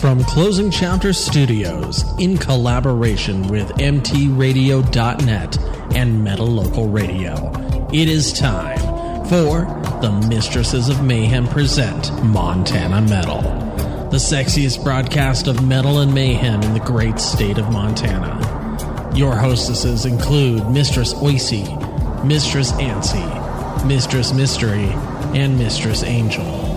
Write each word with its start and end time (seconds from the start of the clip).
From 0.00 0.24
Closing 0.24 0.70
Chapter 0.70 1.12
Studios, 1.12 2.04
in 2.18 2.38
collaboration 2.38 3.48
with 3.48 3.68
MTRadio.net 3.72 5.58
and 5.94 6.24
Metal 6.24 6.46
Local 6.46 6.88
Radio, 6.88 7.52
it 7.92 8.08
is 8.08 8.32
time 8.32 8.78
for 9.26 9.66
the 10.00 10.26
Mistresses 10.26 10.88
of 10.88 11.04
Mayhem 11.04 11.46
present 11.46 12.10
Montana 12.24 13.02
Metal, 13.02 13.42
the 14.08 14.16
sexiest 14.16 14.82
broadcast 14.82 15.46
of 15.46 15.62
metal 15.66 15.98
and 15.98 16.14
mayhem 16.14 16.62
in 16.62 16.72
the 16.72 16.80
great 16.80 17.20
state 17.20 17.58
of 17.58 17.70
Montana. 17.70 19.12
Your 19.14 19.36
hostesses 19.36 20.06
include 20.06 20.70
Mistress 20.70 21.12
Oisey, 21.12 22.24
Mistress 22.24 22.72
Ansi, 22.72 23.86
Mistress 23.86 24.32
Mystery, 24.32 24.88
and 25.38 25.58
Mistress 25.58 26.02
Angel 26.02 26.69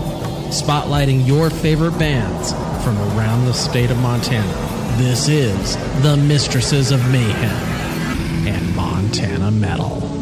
spotlighting 0.50 1.26
your 1.26 1.50
favorite 1.50 1.98
bands 1.98 2.52
from 2.84 2.98
around 3.16 3.44
the 3.46 3.52
state 3.54 3.90
of 3.90 3.98
Montana. 3.98 4.96
This 4.98 5.28
is 5.28 5.76
the 6.02 6.16
Mistresses 6.16 6.92
of 6.92 7.00
Mayhem 7.10 8.46
and 8.46 8.76
Montana 8.76 9.50
Metal. 9.50 10.13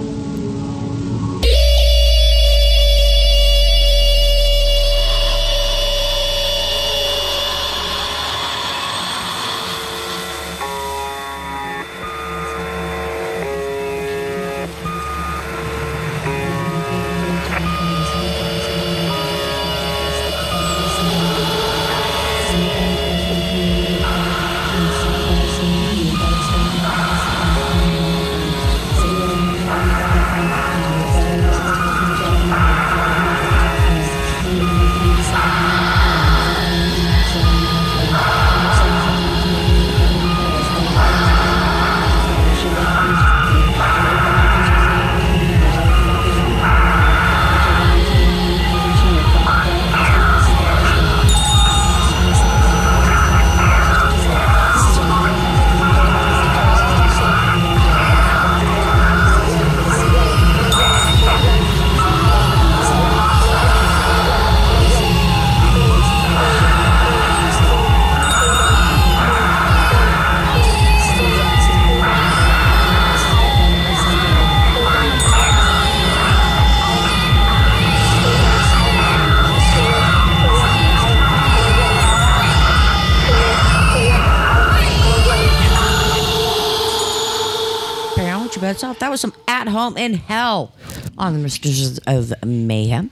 Home 89.73 89.97
in 89.97 90.15
hell 90.15 90.75
on 91.19 91.33
the 91.33 91.39
Mistresses 91.41 91.99
of 92.07 92.33
Mayhem. 92.45 93.11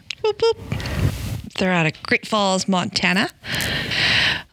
They're 1.59 1.73
out 1.73 1.87
of 1.87 2.03
Great 2.05 2.27
Falls, 2.27 2.69
Montana. 2.69 3.29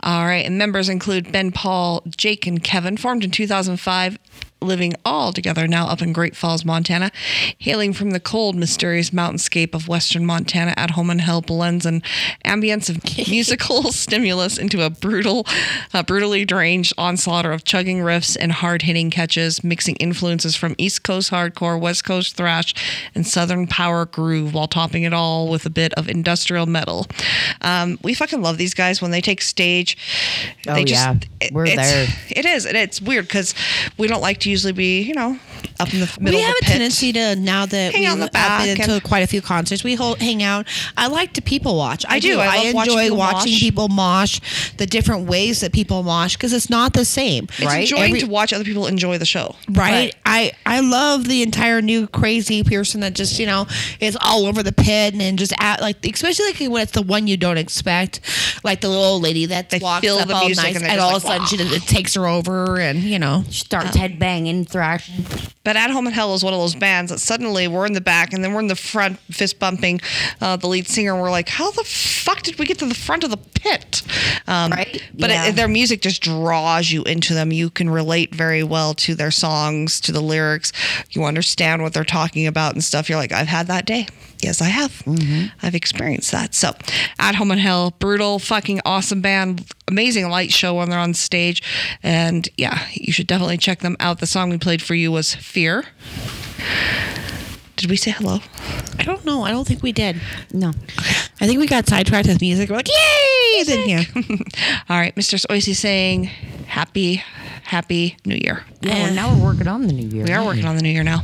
All 0.01 0.25
right, 0.25 0.45
and 0.45 0.57
members 0.57 0.89
include 0.89 1.31
Ben 1.31 1.51
Paul, 1.51 2.03
Jake, 2.17 2.47
and 2.47 2.63
Kevin, 2.63 2.97
formed 2.97 3.23
in 3.23 3.31
2005, 3.31 4.17
living 4.61 4.93
all 5.05 5.31
together 5.33 5.67
now 5.67 5.87
up 5.87 6.01
in 6.01 6.13
Great 6.13 6.35
Falls, 6.35 6.65
Montana. 6.65 7.11
Hailing 7.59 7.93
from 7.93 8.11
the 8.11 8.19
cold, 8.19 8.55
mysterious 8.55 9.11
mountainscape 9.11 9.73
of 9.73 9.87
western 9.87 10.25
Montana, 10.25 10.73
at 10.77 10.91
home 10.91 11.09
in 11.09 11.19
hell 11.19 11.41
blends 11.41 11.85
an 11.85 12.01
ambience 12.45 12.89
of 12.89 13.03
musical 13.29 13.83
stimulus 13.91 14.57
into 14.57 14.81
a 14.83 14.89
brutal, 14.89 15.45
uh, 15.93 16.03
brutally 16.03 16.43
deranged 16.45 16.93
onslaught 16.97 17.45
of 17.45 17.63
chugging 17.63 17.99
riffs 17.99 18.35
and 18.39 18.51
hard-hitting 18.51 19.09
catches, 19.11 19.63
mixing 19.63 19.95
influences 19.97 20.55
from 20.55 20.75
East 20.77 21.03
Coast 21.03 21.31
hardcore, 21.31 21.79
West 21.79 22.03
Coast 22.03 22.35
thrash, 22.35 22.73
and 23.15 23.25
Southern 23.27 23.67
power 23.67 24.05
groove, 24.05 24.53
while 24.53 24.67
topping 24.67 25.03
it 25.03 25.13
all 25.13 25.47
with 25.49 25.65
a 25.65 25.69
bit 25.69 25.93
of 25.93 26.09
industrial 26.09 26.65
metal. 26.65 27.05
Um, 27.61 27.99
we 28.03 28.13
fucking 28.13 28.41
love 28.41 28.57
these 28.57 28.73
guys 28.73 29.01
when 29.01 29.11
they 29.11 29.21
take 29.21 29.41
stage. 29.41 29.97
Oh, 30.67 30.73
they 30.73 30.83
yeah. 30.83 31.15
it- 31.41 31.53
We're 31.53 31.67
there. 31.67 32.07
It 32.29 32.45
is, 32.45 32.65
and 32.65 32.75
it's 32.77 33.01
weird 33.01 33.25
because 33.27 33.55
we 33.97 34.07
don't 34.07 34.21
like 34.21 34.39
to 34.41 34.46
usually 34.47 34.73
be, 34.73 35.01
you 35.01 35.13
know, 35.13 35.37
up 35.79 35.93
in 35.93 35.99
the 35.99 36.17
middle 36.19 36.39
we 36.39 36.43
of 36.43 36.47
have 36.47 36.55
the 36.55 36.65
a 36.65 36.65
pit. 36.65 36.71
tendency 36.71 37.13
to 37.13 37.35
now 37.35 37.65
that 37.65 37.91
Hang 37.93 38.01
we've 38.01 38.09
out 38.09 38.19
the 38.19 38.29
back 38.31 38.77
been 38.77 38.87
to 38.89 39.01
quite 39.01 39.21
a 39.23 39.27
few 39.27 39.41
concerts. 39.41 39.83
We 39.83 39.95
hold, 39.95 40.19
hang 40.19 40.41
out. 40.43 40.67
I 40.95 41.07
like 41.07 41.33
to 41.33 41.41
people 41.41 41.75
watch. 41.75 42.05
I 42.07 42.19
do. 42.19 42.39
I 42.39 42.57
love 42.57 42.65
enjoy 42.67 42.75
watching 42.75 42.97
people 43.09 43.17
watching 43.17 43.51
mosh. 43.51 43.59
people 43.59 43.87
mosh, 43.89 44.39
the 44.77 44.85
different 44.85 45.27
ways 45.27 45.59
that 45.61 45.73
people 45.73 46.01
mosh 46.03 46.35
because 46.35 46.53
it's 46.53 46.69
not 46.69 46.93
the 46.93 47.05
same, 47.05 47.45
It's 47.57 47.65
right? 47.65 47.81
enjoying 47.81 48.03
Every- 48.05 48.19
to 48.21 48.27
watch 48.27 48.53
other 48.53 48.63
people 48.63 48.87
enjoy 48.87 49.17
the 49.17 49.25
show. 49.25 49.55
Right. 49.69 50.15
I 50.25 50.51
I 50.65 50.79
love 50.79 51.27
the 51.27 51.43
entire 51.43 51.81
new 51.81 52.07
crazy 52.07 52.63
person 52.63 53.01
that 53.01 53.13
just 53.13 53.37
you 53.39 53.45
know 53.45 53.67
is 53.99 54.17
all 54.19 54.45
over 54.45 54.63
the 54.63 54.71
pit 54.71 55.13
and 55.13 55.37
just 55.37 55.53
at 55.59 55.81
like 55.81 56.05
especially 56.05 56.45
like 56.47 56.59
when 56.71 56.81
it's 56.83 56.91
the 56.93 57.01
one 57.01 57.27
you 57.27 57.37
don't 57.37 57.57
expect, 57.57 58.21
like 58.63 58.81
the 58.81 58.89
little 58.89 59.03
old 59.03 59.23
lady 59.23 59.45
that 59.47 59.69
They 59.69 59.79
walks 59.79 60.07
up 60.07 60.27
the 60.27 60.33
all 60.33 60.45
music 60.45 60.63
nice 60.63 60.75
and 60.75 60.85
and, 60.85 60.99
all 61.01 61.11
just 61.11 61.25
of 61.25 61.31
a 61.31 61.37
like, 61.37 61.47
sudden 61.47 61.69
she 61.69 61.75
it 61.75 61.81
takes 61.83 62.13
her 62.15 62.25
over 62.27 62.79
and 62.79 62.99
you 62.99 63.19
know 63.19 63.43
Starts 63.49 63.95
head 63.95 64.19
banging, 64.37 64.65
thrashing. 64.65 65.25
But 65.67 65.75
At 65.75 65.91
Home 65.91 66.07
in 66.07 66.13
Hell 66.13 66.33
is 66.33 66.45
one 66.45 66.53
of 66.53 66.61
those 66.61 66.75
bands 66.75 67.11
that 67.11 67.19
suddenly 67.19 67.67
we're 67.67 67.85
in 67.85 67.91
the 67.91 67.99
back 67.99 68.31
and 68.31 68.41
then 68.41 68.53
we're 68.53 68.61
in 68.61 68.67
the 68.67 68.75
front, 68.77 69.19
fist 69.31 69.59
bumping 69.59 69.99
uh, 70.39 70.55
the 70.55 70.65
lead 70.65 70.87
singer. 70.87 71.11
And 71.11 71.21
we're 71.21 71.29
like, 71.29 71.49
how 71.49 71.71
the 71.71 71.83
fuck 71.83 72.41
did 72.41 72.57
we 72.57 72.65
get 72.65 72.79
to 72.79 72.85
the 72.85 72.95
front 72.95 73.25
of 73.25 73.31
the 73.31 73.35
pit? 73.35 74.01
Um, 74.47 74.71
Right. 74.71 75.03
But 75.13 75.29
Yeah. 75.29 75.47
it, 75.47 75.57
their 75.57 75.67
music 75.67 76.01
just 76.01 76.21
draws 76.21 76.89
you 76.89 77.03
into 77.03 77.33
them. 77.33 77.51
You 77.51 77.69
can 77.69 77.89
relate 77.89 78.33
very 78.33 78.63
well 78.63 78.93
to 78.93 79.13
their 79.13 79.29
songs, 79.29 79.99
to 80.01 80.13
the 80.13 80.21
lyrics. 80.21 80.71
You 81.09 81.25
understand 81.25 81.81
what 81.81 81.91
they're 81.93 82.05
talking 82.05 82.47
about 82.47 82.71
and 82.71 82.81
stuff. 82.81 83.09
You're 83.09 83.17
like, 83.17 83.33
I've 83.33 83.47
had 83.47 83.67
that 83.67 83.85
day. 83.85 84.07
Yes, 84.39 84.61
I 84.61 84.65
have. 84.65 85.01
I've 85.63 85.73
experienced 85.73 86.31
that. 86.31 86.53
So, 86.53 86.73
At 87.17 87.33
Home 87.35 87.51
in 87.51 87.57
Hell, 87.57 87.95
brutal, 87.97 88.37
fucking 88.37 88.81
awesome 88.85 89.19
band, 89.19 89.65
amazing 89.87 90.29
light 90.29 90.51
show 90.51 90.75
when 90.75 90.91
they're 90.91 90.99
on 90.99 91.15
stage, 91.15 91.63
and 92.03 92.47
yeah, 92.55 92.85
you 92.93 93.11
should 93.11 93.25
definitely 93.25 93.57
check 93.57 93.79
them 93.79 93.97
out. 93.99 94.19
The 94.19 94.27
song 94.27 94.51
we 94.51 94.59
played 94.59 94.83
for 94.83 94.93
you 94.93 95.11
was 95.11 95.33
"Fear." 95.57 95.85
Did 97.77 97.89
we 97.89 97.95
say 97.95 98.11
hello? 98.11 98.41
I 98.99 99.03
don't 99.03 99.25
know. 99.25 99.41
I 99.41 99.49
don't 99.49 99.67
think 99.67 99.81
we 99.81 99.91
did. 99.91 100.21
No. 100.53 100.69
I 101.41 101.47
think 101.47 101.59
we 101.59 101.65
got 101.65 101.87
sidetracked 101.87 102.27
with 102.27 102.41
music. 102.41 102.69
We're 102.69 102.75
like, 102.75 102.87
yay! 102.87 103.63
Then, 103.63 103.89
yeah. 103.89 104.03
All 104.87 104.99
right, 104.99 105.15
Mr. 105.15 105.43
Oisey 105.47 105.73
saying 105.73 106.25
happy, 106.67 107.23
happy 107.63 108.17
New 108.23 108.35
Year. 108.35 108.65
Yeah, 108.81 109.05
well, 109.05 109.13
now 109.15 109.33
we're 109.33 109.45
working 109.45 109.67
on 109.67 109.87
the 109.87 109.93
new 109.93 110.07
year. 110.07 110.25
We 110.25 110.31
are 110.31 110.45
working 110.45 110.65
on 110.65 110.75
the 110.75 110.83
New 110.83 110.91
Year 110.91 111.03
now. 111.03 111.23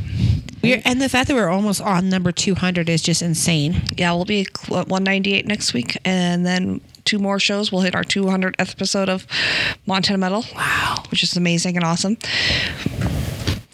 We're, 0.64 0.82
and 0.84 1.00
the 1.00 1.08
fact 1.08 1.28
that 1.28 1.34
we're 1.34 1.48
almost 1.48 1.80
on 1.80 2.08
number 2.08 2.32
200 2.32 2.88
is 2.88 3.02
just 3.02 3.22
insane. 3.22 3.82
Yeah, 3.96 4.14
we'll 4.14 4.24
be 4.24 4.40
at 4.40 4.48
uh, 4.68 4.82
198 4.86 5.46
next 5.46 5.74
week, 5.74 5.96
and 6.04 6.44
then 6.44 6.80
two 7.04 7.20
more 7.20 7.38
shows. 7.38 7.70
We'll 7.70 7.82
hit 7.82 7.94
our 7.94 8.02
200th 8.02 8.56
episode 8.58 9.08
of 9.08 9.28
Montana 9.86 10.18
Metal. 10.18 10.44
Wow, 10.56 11.04
which 11.12 11.22
is 11.22 11.36
amazing 11.36 11.76
and 11.76 11.84
awesome. 11.84 12.16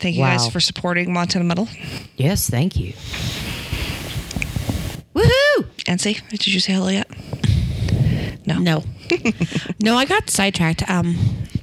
Thank 0.00 0.17
you 0.17 0.23
guys 0.23 0.49
for 0.49 0.61
supporting 0.61 1.12
Montana 1.12 1.44
Metal. 1.44 1.69
Yes, 2.17 2.49
thank 2.49 2.76
you. 2.76 2.94
Woohoo! 5.14 5.67
Nancy, 5.87 6.19
did 6.31 6.47
you 6.47 6.61
say 6.61 6.73
hello 6.73 6.88
yet? 6.88 7.08
No. 8.47 8.58
No. 8.58 8.82
no, 9.81 9.97
I 9.97 10.06
got 10.06 10.31
sidetracked. 10.31 10.88
Um, 10.88 11.17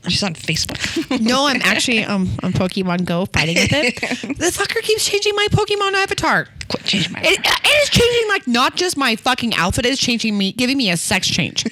She's 0.07 0.23
on 0.23 0.33
Facebook. 0.35 0.77
No, 1.27 1.47
I'm 1.47 1.61
actually 1.63 2.03
um 2.03 2.29
on 2.43 2.53
Pokemon 2.53 3.05
Go 3.05 3.25
fighting 3.25 3.55
with 3.55 3.73
it. 3.73 3.95
the 4.37 4.45
fucker 4.51 4.81
keeps 4.81 5.05
changing 5.05 5.35
my 5.35 5.47
Pokemon 5.51 5.93
avatar. 5.93 6.47
Quit 6.69 6.83
changing 6.83 7.11
my. 7.13 7.21
It, 7.21 7.39
it 7.43 7.83
is 7.83 7.89
changing 7.89 8.29
like 8.29 8.47
not 8.47 8.75
just 8.75 8.97
my 8.97 9.15
fucking 9.15 9.55
outfit. 9.55 9.85
It's 9.85 9.99
changing 9.99 10.37
me, 10.37 10.51
giving 10.51 10.77
me 10.77 10.91
a 10.91 10.97
sex 10.97 11.27
change. 11.27 11.65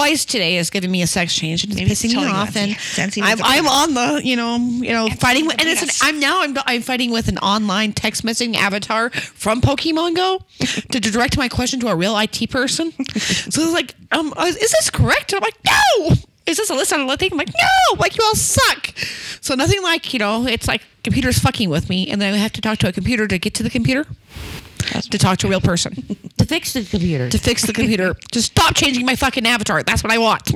Twice 0.00 0.24
today 0.24 0.56
is 0.56 0.70
giving 0.70 0.90
me 0.90 1.02
a 1.02 1.06
sex 1.06 1.34
change 1.34 1.62
and 1.62 1.72
it's 1.72 1.78
Maybe 1.78 1.90
pissing 1.90 2.16
me 2.16 2.24
off. 2.24 2.56
And 2.56 2.74
I'm, 3.22 3.38
I'm 3.42 3.68
on 3.68 3.92
the 3.92 4.22
you 4.24 4.34
know 4.34 4.56
you 4.56 4.92
know 4.92 5.10
fighting 5.10 5.44
with, 5.44 5.60
and 5.60 5.68
it's 5.68 5.82
an, 5.82 5.90
I'm 6.00 6.18
now 6.18 6.40
I'm 6.40 6.56
I'm 6.64 6.80
fighting 6.80 7.10
with 7.10 7.28
an 7.28 7.36
online 7.36 7.92
text 7.92 8.24
messaging 8.24 8.54
avatar 8.54 9.10
from 9.10 9.60
Pokemon 9.60 10.16
Go 10.16 10.42
to 10.90 11.00
direct 11.00 11.36
my 11.36 11.50
question 11.50 11.80
to 11.80 11.88
a 11.88 11.94
real 11.94 12.16
IT 12.16 12.48
person. 12.50 12.92
so 13.18 13.60
it's 13.62 13.72
like, 13.74 13.94
um, 14.10 14.32
uh, 14.38 14.46
is 14.46 14.56
this 14.56 14.88
correct? 14.88 15.34
And 15.34 15.44
I'm 15.44 15.46
like, 15.46 15.58
no. 15.66 16.14
Is 16.46 16.56
this 16.56 16.70
a 16.70 16.74
list 16.74 16.94
on 16.94 17.08
a 17.08 17.16
thing? 17.18 17.32
I'm 17.32 17.38
like, 17.38 17.48
no, 17.48 17.96
like 17.98 18.16
you 18.16 18.24
all 18.24 18.34
suck. 18.34 18.94
So 19.42 19.54
nothing 19.54 19.82
like, 19.82 20.14
you 20.14 20.18
know, 20.18 20.46
it's 20.46 20.66
like 20.66 20.80
computers 21.04 21.38
fucking 21.38 21.68
with 21.68 21.90
me, 21.90 22.10
and 22.10 22.22
then 22.22 22.32
I 22.32 22.38
have 22.38 22.52
to 22.52 22.62
talk 22.62 22.78
to 22.78 22.88
a 22.88 22.92
computer 22.92 23.28
to 23.28 23.38
get 23.38 23.52
to 23.54 23.62
the 23.62 23.70
computer 23.70 24.06
to 25.10 25.18
talk 25.18 25.38
to 25.38 25.46
a 25.46 25.50
real 25.50 25.60
person 25.60 25.94
To 26.38 26.44
fix 26.46 26.72
the 26.72 26.82
computer. 26.84 27.28
to 27.28 27.38
fix 27.38 27.62
the 27.66 27.72
computer. 27.72 28.14
Just 28.32 28.46
stop 28.52 28.74
changing 28.74 29.04
my 29.06 29.14
fucking 29.14 29.46
avatar. 29.46 29.82
That's 29.82 30.02
what 30.02 30.12
I 30.12 30.18
want. 30.18 30.52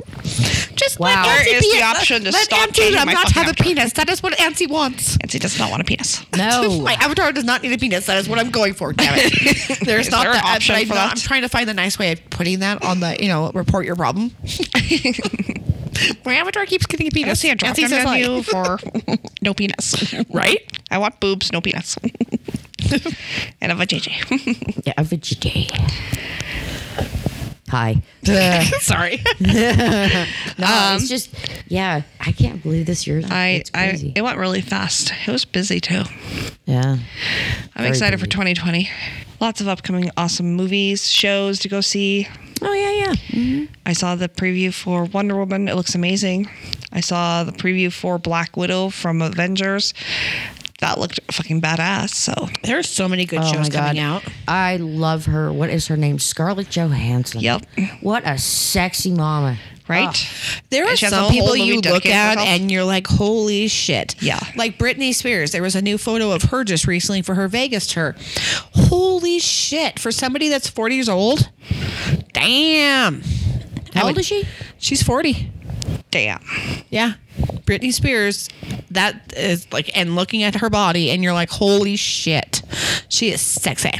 Just 0.75 0.99
Wow. 0.99 1.07
let 1.07 1.25
Where 1.25 1.35
Nancy 1.37 1.49
is 1.51 1.61
be 1.63 1.71
the 1.77 1.83
a- 1.83 1.85
option 1.87 2.23
to 2.23 2.31
let 2.31 2.43
stop 2.45 2.59
Nancy 2.59 2.81
changing 2.81 3.05
my 3.05 3.13
not 3.13 3.27
fucking 3.29 3.43
have 3.43 3.51
a 3.51 3.63
penis. 3.63 3.93
That 3.93 4.09
is 4.09 4.21
what 4.23 4.33
Nancy 4.39 4.65
wants. 4.67 5.17
Nancy 5.21 5.39
does 5.39 5.57
not 5.59 5.69
want 5.69 5.81
a 5.81 5.85
penis. 5.85 6.25
no. 6.37 6.81
My 6.81 6.93
avatar 6.93 7.31
does 7.31 7.43
not 7.43 7.61
need 7.63 7.71
a 7.73 7.77
penis. 7.77 8.07
That 8.07 8.17
is 8.17 8.27
what 8.27 8.39
I'm 8.39 8.49
going 8.51 8.73
for. 8.73 8.93
Damn 8.93 9.13
it. 9.17 9.79
There's 9.85 10.07
Is 10.07 10.11
not 10.11 10.23
there 10.23 10.31
an 10.31 10.37
that. 10.37 10.43
but 10.43 10.55
option 10.55 10.75
I'm, 10.75 10.87
for 10.87 10.95
not- 10.95 11.01
that? 11.01 11.11
I'm 11.11 11.17
trying 11.21 11.41
to 11.43 11.49
find 11.49 11.69
the 11.69 11.73
nice 11.73 11.99
way 11.99 12.11
of 12.13 12.29
putting 12.31 12.59
that 12.59 12.83
on 12.83 12.99
the, 12.99 13.15
you 13.19 13.27
know, 13.27 13.51
report 13.53 13.85
your 13.85 13.95
problem. 13.95 14.31
My 16.25 16.35
avatar 16.35 16.65
keeps 16.65 16.85
getting 16.85 17.07
a 17.07 17.09
I 17.09 17.13
penis. 17.13 17.39
see 17.39 17.49
a 17.51 17.55
drop 17.55 17.69
Nancy 17.69 17.81
down 17.83 17.89
says 17.89 18.05
menu 18.05 18.29
like, 18.29 18.45
for 18.45 18.79
no 19.41 19.53
penis. 19.53 20.13
right? 20.29 20.59
I 20.91 20.97
want 20.97 21.19
boobs, 21.19 21.51
no 21.51 21.61
penis. 21.61 21.97
and 23.61 23.71
a 23.71 23.75
vajayjay. 23.75 24.85
Yeah, 24.85 24.93
a 24.97 25.03
vegetarian. 25.03 25.89
Hi. 27.69 28.01
Sorry. 28.79 29.21
No, 29.39 30.95
it's 30.95 31.09
just, 31.09 31.33
yeah, 31.67 32.03
I 32.19 32.31
can't 32.31 32.61
believe 32.61 32.85
this 32.85 33.07
year. 33.07 33.19
Um, 33.19 33.25
I, 33.31 33.63
I, 33.73 34.13
it 34.15 34.21
went 34.21 34.37
really 34.37 34.61
fast. 34.61 35.11
It 35.27 35.31
was 35.31 35.45
busy 35.45 35.79
too. 35.79 36.03
yeah. 36.65 36.97
I'm 37.75 37.85
excited 37.85 38.19
for 38.19 38.27
2020. 38.27 38.89
Lots 39.41 39.61
of 39.61 39.67
upcoming 39.67 40.09
awesome 40.15 40.53
movies, 40.53 41.09
shows 41.11 41.59
to 41.59 41.69
go 41.69 41.81
see. 41.81 42.27
Oh, 42.61 42.73
yeah, 42.73 42.91
yeah. 42.91 43.13
Mm-hmm. 43.13 43.73
I 43.85 43.93
saw 43.93 44.15
the 44.15 44.29
preview 44.29 44.73
for 44.73 45.05
Wonder 45.05 45.35
Woman. 45.37 45.67
It 45.67 45.75
looks 45.75 45.95
amazing. 45.95 46.49
I 46.91 47.01
saw 47.01 47.43
the 47.43 47.51
preview 47.51 47.91
for 47.91 48.17
Black 48.17 48.55
Widow 48.57 48.89
from 48.89 49.21
Avengers. 49.21 49.93
That 50.81 50.99
looked 50.99 51.19
fucking 51.31 51.61
badass. 51.61 52.09
So 52.09 52.49
There's 52.63 52.89
so 52.89 53.07
many 53.07 53.25
good 53.25 53.39
Oh, 53.41 53.45
shows 53.51 53.69
my 53.69 53.75
God. 53.75 53.87
coming 53.87 53.99
out. 54.01 54.23
I 54.47 54.77
love 54.77 55.25
her. 55.25 55.51
What 55.51 55.69
is 55.69 55.87
her 55.87 55.97
name? 55.97 56.19
Scarlett 56.19 56.69
Johansson. 56.69 57.39
Yep. 57.41 57.65
What 58.01 58.23
a 58.25 58.37
sexy 58.37 59.11
mama. 59.11 59.57
right. 59.87 60.07
Ah. 60.09 60.61
There 60.71 60.83
are 60.85 60.89
And 60.89 60.97
she 60.99 61.05
has 61.05 61.13
a 61.13 61.15
some 61.17 61.31
people 61.31 61.55
you 61.55 61.79
look 61.79 62.05
at 62.05 62.31
herself. 62.37 62.47
and 62.47 62.69
you're 62.71 62.83
like, 62.83 63.07
holy 63.07 63.67
shit. 63.69 64.21
Yeah. 64.21 64.39
Like 64.57 64.77
Britney 64.77 65.13
Spears. 65.13 65.51
There 65.51 65.61
was 65.61 65.75
a 65.75 65.81
new 65.81 65.97
photo 65.97 66.31
of 66.33 66.43
her 66.43 66.63
just 66.65 66.87
recently 66.87 67.21
for 67.21 67.35
her 67.35 67.47
Vegas 67.47 67.87
tour. 67.87 68.15
Holy 68.73 69.39
shit. 69.39 69.97
For 69.99 70.11
somebody 70.11 70.49
that's 70.49 70.67
40 70.67 70.95
years 70.95 71.09
old, 71.09 71.49
damn. 72.35 73.21
I 73.95 73.99
How 73.99 74.05
old 74.05 74.15
would- 74.15 74.19
is 74.21 74.25
she? 74.27 74.43
She's 74.77 75.01
40. 75.01 75.51
Damn. 76.11 76.43
Yeah. 76.89 77.13
Britney 77.65 77.91
Spears, 77.91 78.47
that 78.91 79.33
is 79.35 79.67
like, 79.73 79.89
and 79.97 80.15
looking 80.15 80.43
at 80.43 80.55
her 80.55 80.69
body, 80.69 81.09
and 81.11 81.23
you're 81.23 81.33
like, 81.33 81.49
holy 81.49 81.95
shit. 81.95 82.61
She 83.09 83.31
is 83.31 83.41
sexy. 83.41 83.91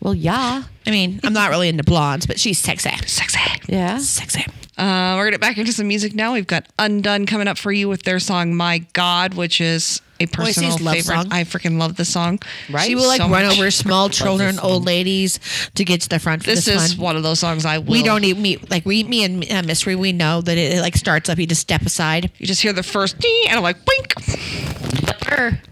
Well, 0.00 0.14
yeah. 0.14 0.64
I 0.86 0.90
mean, 0.90 1.20
I'm 1.24 1.32
not 1.32 1.50
really 1.50 1.68
into 1.68 1.82
blondes, 1.84 2.26
but 2.26 2.38
she's 2.38 2.58
sexy. 2.58 2.90
Sexy. 3.06 3.38
Yeah. 3.68 3.98
Sexy. 3.98 4.44
Uh, 4.78 5.14
we're 5.16 5.22
gonna 5.24 5.30
get 5.32 5.40
back 5.40 5.58
into 5.58 5.72
some 5.72 5.88
music 5.88 6.14
now. 6.14 6.34
We've 6.34 6.46
got 6.46 6.66
Undone 6.78 7.24
coming 7.26 7.48
up 7.48 7.56
for 7.58 7.72
you 7.72 7.88
with 7.88 8.02
their 8.02 8.18
song 8.20 8.54
"My 8.54 8.78
God," 8.92 9.32
which 9.34 9.60
is 9.60 10.02
a 10.20 10.26
personal 10.26 10.70
love 10.78 10.94
favorite. 10.96 11.04
song. 11.04 11.26
I 11.30 11.44
freaking 11.44 11.78
love 11.78 11.96
this 11.96 12.08
song. 12.08 12.38
Right? 12.70 12.86
She 12.86 12.94
will 12.94 13.06
like 13.06 13.20
So 13.20 13.28
run 13.28 13.46
much. 13.46 13.58
over 13.58 13.70
small 13.70 14.08
children, 14.08 14.58
old 14.58 14.84
ladies 14.84 15.38
to 15.74 15.84
get 15.84 16.00
to 16.02 16.08
the 16.08 16.18
front 16.18 16.42
for 16.44 16.50
This 16.50 16.64
this, 16.64 16.82
is 16.92 16.96
one. 16.96 17.04
one 17.04 17.16
of 17.16 17.22
those 17.22 17.38
songs 17.40 17.64
I 17.64 17.78
will. 17.78 17.92
We 17.92 18.02
don't 18.02 18.24
even 18.24 18.42
meet 18.42 18.70
like 18.70 18.84
we 18.86 19.04
me 19.04 19.24
and 19.24 19.50
uh, 19.50 19.62
Mystery. 19.62 19.94
We 19.96 20.12
know 20.12 20.40
that 20.40 20.56
it, 20.58 20.74
it 20.78 20.80
like 20.80 20.96
starts 20.96 21.28
up. 21.28 21.38
You 21.38 21.46
just 21.46 21.60
step 21.62 21.82
aside. 21.82 22.30
You 22.38 22.46
just 22.46 22.62
hear 22.62 22.72
the 22.72 22.82
first 22.82 23.18
ding, 23.18 23.42
and 23.48 23.56
I'm 23.58 23.62
like, 23.62 23.76
"Boink!" 23.84 25.16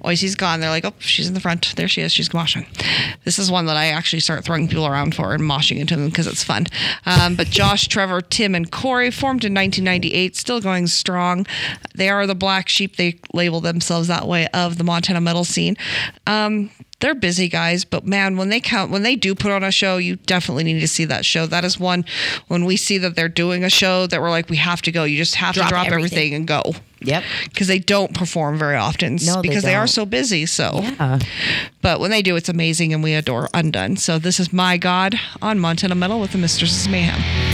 Oisy's 0.05 0.35
gone. 0.35 0.61
They're 0.61 0.71
like, 0.71 0.85
"Oh, 0.85 0.93
she's 0.99 1.29
in 1.29 1.35
the 1.35 1.41
front. 1.41 1.75
There 1.77 1.89
she 1.89 2.01
is. 2.03 2.13
She's 2.13 2.29
moshing." 2.31 2.67
This 3.25 3.39
is 3.39 3.51
one 3.51 3.67
that 3.67 3.77
I 3.77 3.87
actually 3.87 4.21
start 4.21 4.45
throwing 4.45 4.69
people 4.69 4.87
around 4.87 5.15
for 5.15 5.33
and 5.33 5.43
moshing 5.43 5.79
into 5.79 5.97
them 5.97 6.09
because 6.09 6.27
it's 6.27 6.43
fun. 6.45 6.67
Um, 7.07 7.37
but 7.37 7.47
Josh, 7.51 7.89
Trevor, 7.89 8.21
Tim, 8.21 8.55
and 8.55 8.71
Corey 8.71 9.11
formed 9.11 9.45
in 9.45 9.55
1998, 9.55 10.37
still 10.37 10.61
going 10.61 10.87
strong. 10.89 11.47
They 11.95 12.09
are 12.11 12.27
the 12.27 12.35
black 12.35 12.69
sheep. 12.69 12.97
They 12.97 13.19
label 13.33 13.61
themselves 13.61 14.09
that 14.09 14.27
way 14.27 14.34
of 14.53 14.79
the 14.79 14.85
Montana 14.85 15.21
metal 15.21 15.45
scene. 15.45 15.77
Um, 16.27 16.71
they're 17.01 17.15
busy 17.15 17.49
guys, 17.49 17.85
but 17.85 18.07
man, 18.07 18.37
when 18.39 18.49
they 18.49 18.61
count, 18.61 18.91
when 18.91 19.03
they 19.03 19.15
do 19.15 19.35
put 19.35 19.51
on 19.53 19.63
a 19.63 19.71
show, 19.71 19.99
you 19.99 20.17
definitely 20.17 20.65
need 20.65 20.81
to 20.81 20.89
see 20.89 21.05
that 21.05 21.27
show. 21.27 21.45
That 21.47 21.63
is 21.65 21.79
one 21.79 22.05
when 22.49 22.65
we 22.65 22.77
see 22.77 22.97
that 22.99 23.15
they're 23.15 23.29
doing 23.29 23.63
a 23.63 23.69
show 23.69 24.07
that 24.07 24.21
we're 24.23 24.31
like, 24.31 24.49
we 24.49 24.57
have 24.57 24.81
to 24.83 24.93
go. 24.93 25.05
You 25.05 25.19
just 25.19 25.35
have 25.35 25.55
Drop 25.55 25.67
to 25.67 25.71
drop 25.71 25.87
everything. 25.89 26.33
everything. 26.33 26.35
and 26.35 26.47
go 26.49 26.63
Yep. 27.01 27.23
because 27.45 27.67
they 27.67 27.79
don't 27.79 28.15
perform 28.15 28.57
very 28.59 28.77
often 28.77 29.19
No, 29.23 29.43
because 29.43 29.65
they, 29.65 29.75
are 29.75 29.81
don't. 29.83 29.89
so 29.89 30.07
busy. 30.07 30.47
So, 30.47 30.81
Yeah. 30.83 31.19
but 31.83 32.01
when 32.01 32.11
they 32.11 32.23
do, 32.23 32.37
it's 32.37 32.49
amazing, 32.49 32.95
and 32.95 33.03
we 33.03 33.13
adore 33.13 33.51
Undone. 33.53 33.97
So 33.99 34.19
this 34.19 34.41
is 34.41 34.51
my 34.53 34.79
God 34.79 35.15
on 35.43 35.59
Montana 35.59 35.95
Metal 35.95 36.19
with 36.21 36.33
the 36.33 36.39
Mistresses 36.39 36.87
of 36.87 36.93
Mayhem. 36.93 37.54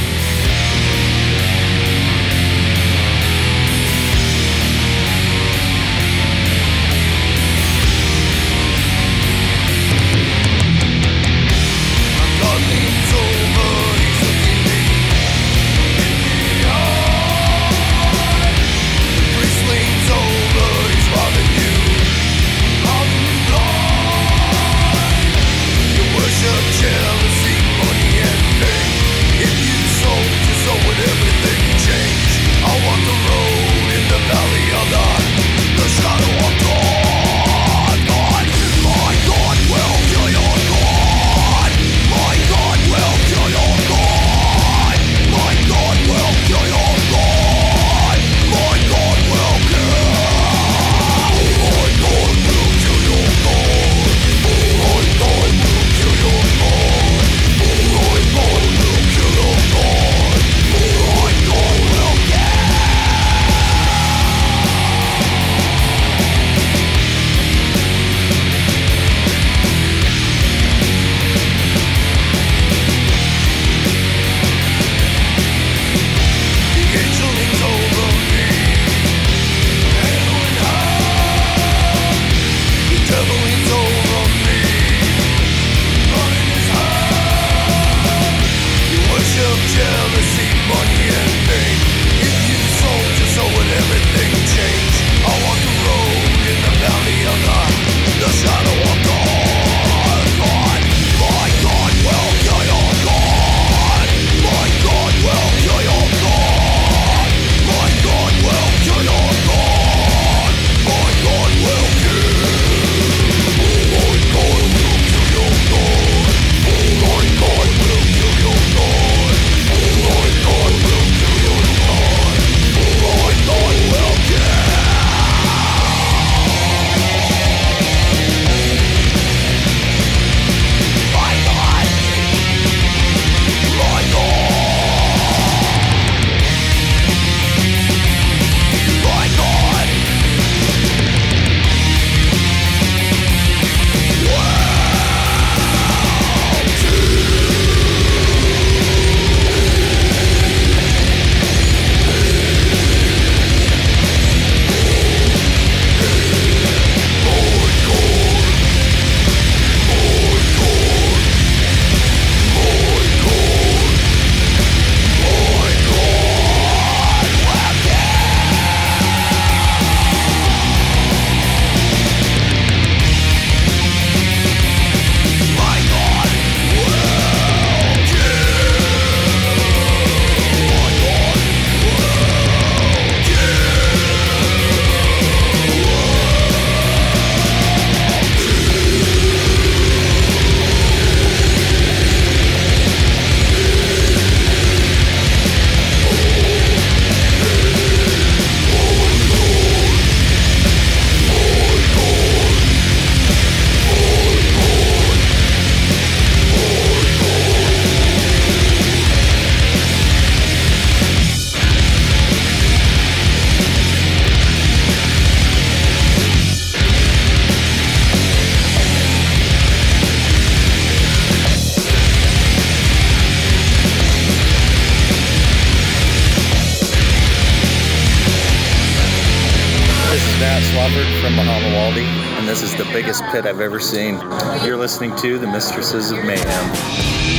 Biggest 233.00 233.24
pit 233.32 233.46
I've 233.46 233.62
ever 233.62 233.80
seen. 233.80 234.16
You're 234.62 234.76
listening 234.76 235.16
to 235.16 235.38
the 235.38 235.46
Mistresses 235.46 236.10
of 236.10 236.22
Mayhem. 236.22 237.29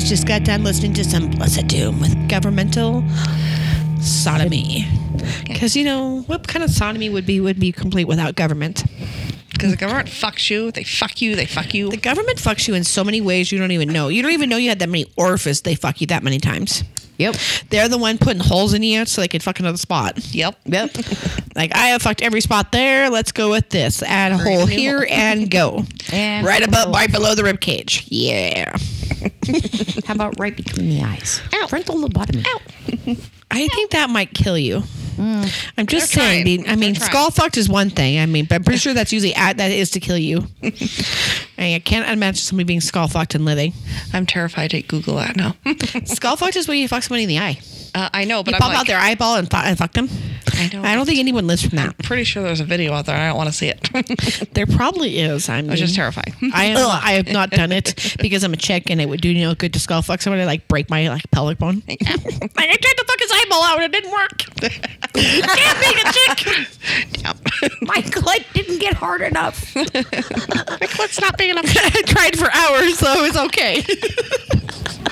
Guys 0.00 0.08
just 0.08 0.26
got 0.26 0.44
done 0.44 0.64
listening 0.64 0.94
to 0.94 1.04
some 1.04 1.28
Blessed 1.30 1.66
Doom 1.66 2.00
with 2.00 2.28
governmental 2.28 3.04
sodomy. 4.00 4.86
Because 5.46 5.76
you 5.76 5.84
know 5.84 6.22
what 6.22 6.48
kind 6.48 6.64
of 6.64 6.70
sodomy 6.70 7.10
would 7.10 7.26
be 7.26 7.38
would 7.40 7.60
be 7.60 7.70
complete 7.70 8.06
without 8.06 8.34
government. 8.34 8.84
Because 9.52 9.72
the 9.72 9.76
government 9.76 10.08
fucks 10.08 10.48
you, 10.48 10.70
they 10.70 10.84
fuck 10.84 11.20
you, 11.20 11.36
they 11.36 11.44
fuck 11.44 11.74
you. 11.74 11.90
The 11.90 11.98
government 11.98 12.38
fucks 12.38 12.66
you 12.66 12.72
in 12.74 12.84
so 12.84 13.04
many 13.04 13.20
ways 13.20 13.52
you 13.52 13.58
don't 13.58 13.72
even 13.72 13.92
know. 13.92 14.08
You 14.08 14.22
don't 14.22 14.32
even 14.32 14.48
know 14.48 14.56
you 14.56 14.70
had 14.70 14.78
that 14.78 14.88
many 14.88 15.04
orifices. 15.18 15.62
They 15.62 15.74
fuck 15.74 16.00
you 16.00 16.06
that 16.06 16.22
many 16.22 16.38
times. 16.38 16.82
Yep. 17.18 17.36
They're 17.68 17.88
the 17.88 17.98
one 17.98 18.16
putting 18.16 18.40
holes 18.40 18.72
in 18.72 18.82
you 18.82 19.04
so 19.04 19.20
they 19.20 19.28
can 19.28 19.40
fuck 19.40 19.60
another 19.60 19.76
spot. 19.76 20.34
Yep. 20.34 20.56
Yep. 20.64 20.90
Like 21.56 21.74
I 21.74 21.88
have 21.88 22.00
fucked 22.00 22.22
every 22.22 22.40
spot 22.40 22.70
there. 22.70 23.10
Let's 23.10 23.32
go 23.32 23.50
with 23.50 23.68
this. 23.70 24.04
Add 24.04 24.32
a 24.32 24.38
hole 24.38 24.66
here 24.66 25.04
and 25.10 25.50
go. 25.50 25.84
And 26.12 26.46
right 26.46 26.66
above, 26.66 26.94
right 26.94 27.10
below 27.10 27.34
the 27.34 27.42
rib 27.44 27.60
cage. 27.60 28.06
Yeah. 28.08 28.76
How 30.06 30.14
about 30.14 30.38
right 30.38 30.56
between 30.56 30.88
the 30.88 31.02
eyes? 31.02 31.40
Ow. 31.54 31.66
Frontal 31.68 31.96
lobotomy. 32.08 33.30
I 33.50 33.66
think 33.68 33.90
that 33.92 34.10
might 34.10 34.32
kill 34.34 34.58
you. 34.58 34.82
I'm 35.18 35.44
just 35.86 36.14
They're 36.14 36.22
saying. 36.24 36.44
trying. 36.44 36.44
Dean. 36.44 36.64
I 36.66 36.76
mean, 36.76 36.94
They're 36.94 37.00
trying. 37.00 37.10
skull 37.10 37.30
fucked 37.30 37.58
is 37.58 37.68
one 37.68 37.90
thing. 37.90 38.18
I 38.18 38.24
mean, 38.24 38.46
but 38.46 38.54
I'm 38.54 38.64
pretty 38.64 38.78
sure 38.78 38.94
that's 38.94 39.12
usually 39.12 39.34
at, 39.34 39.58
that 39.58 39.70
is 39.70 39.90
to 39.90 40.00
kill 40.00 40.16
you. 40.16 40.44
I 41.58 41.82
can't 41.84 42.08
imagine 42.08 42.36
somebody 42.36 42.64
being 42.64 42.80
skull 42.80 43.06
fucked 43.06 43.34
and 43.34 43.44
living. 43.44 43.74
I'm 44.14 44.24
terrified 44.24 44.70
to 44.70 44.80
Google 44.82 45.16
that 45.16 45.36
now. 45.36 45.56
skull 46.04 46.36
fucked 46.36 46.56
is 46.56 46.68
when 46.68 46.78
you 46.78 46.88
fuck 46.88 47.02
somebody 47.02 47.24
in 47.24 47.28
the 47.28 47.38
eye. 47.38 47.58
uh, 47.94 48.08
I 48.14 48.24
know, 48.24 48.42
but 48.42 48.52
You 48.52 48.56
I'm 48.56 48.60
pop 48.60 48.68
like, 48.70 48.78
out 48.78 48.86
their 48.86 48.98
eyeball 48.98 49.36
and, 49.36 49.50
fu- 49.50 49.56
and 49.58 49.76
fuck 49.76 49.92
them. 49.92 50.08
I 50.54 50.70
know. 50.72 50.82
I 50.82 50.94
don't 50.94 51.04
think 51.06 51.18
anyone 51.18 51.46
lives 51.46 51.66
from 51.66 51.76
that. 51.76 51.98
pretty 51.98 52.24
sure 52.24 52.42
there's 52.42 52.60
a 52.60 52.64
video 52.64 52.92
out 52.94 53.04
there. 53.06 53.16
I 53.16 53.28
don't 53.28 53.36
want 53.36 53.48
to 53.50 53.54
see 53.54 53.68
it. 53.68 53.78
it 53.94 54.48
There 54.54 54.66
probably 54.66 55.18
is. 55.18 55.48
I'm 55.50 55.66
was 55.66 55.80
just 55.80 55.94
terrifying. 55.94 56.34
I 56.54 56.66
am. 56.66 56.78
I 56.78 57.12
have 57.12 57.28
not 57.28 57.50
done 57.50 57.72
it 57.72 58.16
because 58.20 58.42
I'm 58.42 58.52
a 58.54 58.56
chick, 58.56 58.88
and 58.90 59.00
it 59.02 59.08
would 59.08 59.20
do 59.20 59.28
you 59.28 59.44
know 59.46 59.54
good 59.54 59.72
to 59.74 59.78
skull 59.80 60.00
fuck 60.02 60.22
somebody 60.22 60.44
like 60.46 60.66
break 60.68 60.88
my 60.88 61.08
like 61.08 61.30
pelvic 61.30 61.58
bone. 61.58 61.82
like 61.86 61.98
I 62.08 62.16
tried 62.16 62.96
to 62.96 63.04
fuck 63.06 63.20
his 63.20 63.30
eyeball 63.40 63.62
out, 63.62 63.82
it 63.82 63.92
didn't 63.92 64.12
work. 64.12 64.44
Damn 65.12 65.80
being 65.80 65.98
a 65.98 66.12
chick. 66.12 66.38
My 67.82 68.02
clit 68.02 68.44
didn't 68.52 68.78
get 68.78 68.94
hard 68.94 69.22
enough. 69.22 69.74
My 69.74 69.82
clit's 69.82 71.20
not 71.20 71.36
big 71.36 71.50
enough. 71.50 71.64
I 71.76 72.02
tried 72.02 72.38
for 72.38 72.50
hours, 72.52 72.98
so 72.98 73.12
it 73.12 73.22
was 73.22 73.36
okay. 73.36 73.82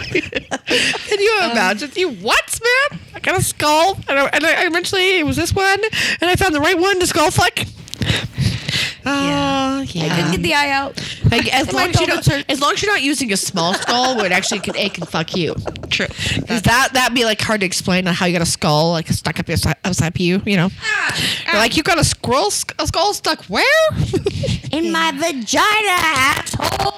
Can 0.09 1.21
you 1.21 1.39
imagine? 1.51 1.91
you 1.97 2.11
what, 2.11 2.61
man? 2.63 3.01
I 3.15 3.21
got 3.21 3.39
a 3.39 3.43
skull, 3.43 3.99
and, 4.09 4.19
I, 4.19 4.27
and 4.33 4.45
I, 4.45 4.67
eventually 4.67 5.19
it 5.19 5.27
was 5.27 5.37
this 5.37 5.55
one, 5.55 5.81
and 6.21 6.31
I 6.31 6.37
found 6.37 6.55
the 6.55 6.61
right 6.61 6.79
one 6.79 7.01
to 7.01 7.07
skull 7.07 7.31
fuck. 7.31 7.59
Oh, 9.07 9.81
yeah. 9.89 10.05
I 10.05 10.17
couldn't 10.17 10.31
get 10.33 10.43
the 10.43 10.55
eye 10.55 10.71
out. 10.71 11.01
Like, 11.31 11.53
as 11.55 11.73
long 11.73 11.91
as 11.91 12.01
you 12.01 12.07
don't, 12.07 12.29
as 12.49 12.61
long 12.61 12.73
as 12.73 12.83
you're 12.83 12.93
not 12.93 13.03
using 13.03 13.33
a 13.33 13.37
small 13.37 13.75
skull, 13.75 14.17
where 14.17 14.27
it 14.27 14.33
actually 14.33 14.61
can 14.61 14.77
it 14.77 14.95
can 14.95 15.07
fuck 15.07 15.37
you. 15.37 15.55
True. 15.91 16.07
Because 16.07 16.63
that 16.63 16.91
that'd 16.93 17.15
be 17.15 17.25
like 17.25 17.41
hard 17.41 17.61
to 17.61 17.67
explain 17.67 18.07
how 18.07 18.27
you 18.27 18.33
got 18.33 18.43
a 18.43 18.47
skull 18.47 18.93
like 18.93 19.09
stuck 19.09 19.39
up 19.39 19.49
your 19.49 19.57
si- 19.57 19.73
upside 19.85 20.19
you. 20.19 20.43
You 20.45 20.57
know, 20.57 20.71
ah, 20.83 21.21
You're 21.47 21.57
ah. 21.57 21.59
like 21.59 21.77
you 21.77 21.83
got 21.83 21.99
a 21.99 22.05
scroll 22.05 22.49
a 22.49 22.87
skull 22.87 23.15
stuck 23.15 23.45
where? 23.45 23.65
In 24.73 24.93
my 24.93 25.13
vagina, 25.13 25.89
asshole. 25.89 26.95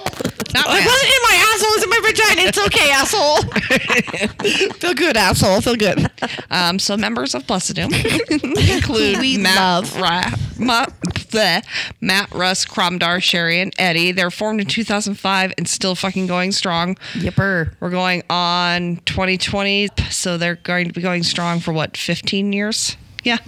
Not 0.54 0.66
it 0.68 0.84
wasn't 0.84 1.12
in 1.12 1.22
my 1.22 1.36
asshole. 1.52 1.74
It's 1.74 1.84
in 1.84 1.90
my 1.90 2.00
vagina. 2.04 2.48
It's 2.48 2.58
okay, 2.58 2.90
asshole. 2.92 4.74
feel 4.78 4.94
good, 4.94 5.16
asshole. 5.16 5.60
Feel 5.60 5.76
good. 5.76 6.10
Um, 6.50 6.78
so 6.78 6.96
members 6.96 7.34
of 7.34 7.46
Blessed 7.46 7.74
Doom 7.74 7.92
include 8.30 9.18
We 9.18 9.38
Matt, 9.38 9.56
love. 9.56 9.96
Ra- 10.00 10.30
Ma- 10.58 10.86
bleh, 11.30 11.64
Matt, 12.00 12.30
Russ, 12.34 12.64
Cromdar, 12.66 13.22
Sherry, 13.22 13.60
and 13.60 13.72
Eddie. 13.78 14.12
They're 14.12 14.30
formed 14.30 14.60
in 14.60 14.66
2005 14.66 15.52
and 15.56 15.68
still 15.68 15.94
fucking 15.94 16.26
going 16.26 16.52
strong. 16.52 16.96
Yipper. 17.14 17.74
We're 17.80 17.90
going 17.90 18.22
on 18.28 18.96
2020, 19.06 19.88
so 20.10 20.36
they're 20.36 20.56
going 20.56 20.88
to 20.88 20.92
be 20.92 21.00
going 21.00 21.22
strong 21.22 21.60
for 21.60 21.72
what 21.72 21.96
15 21.96 22.52
years. 22.52 22.96
Yeah, 23.22 23.38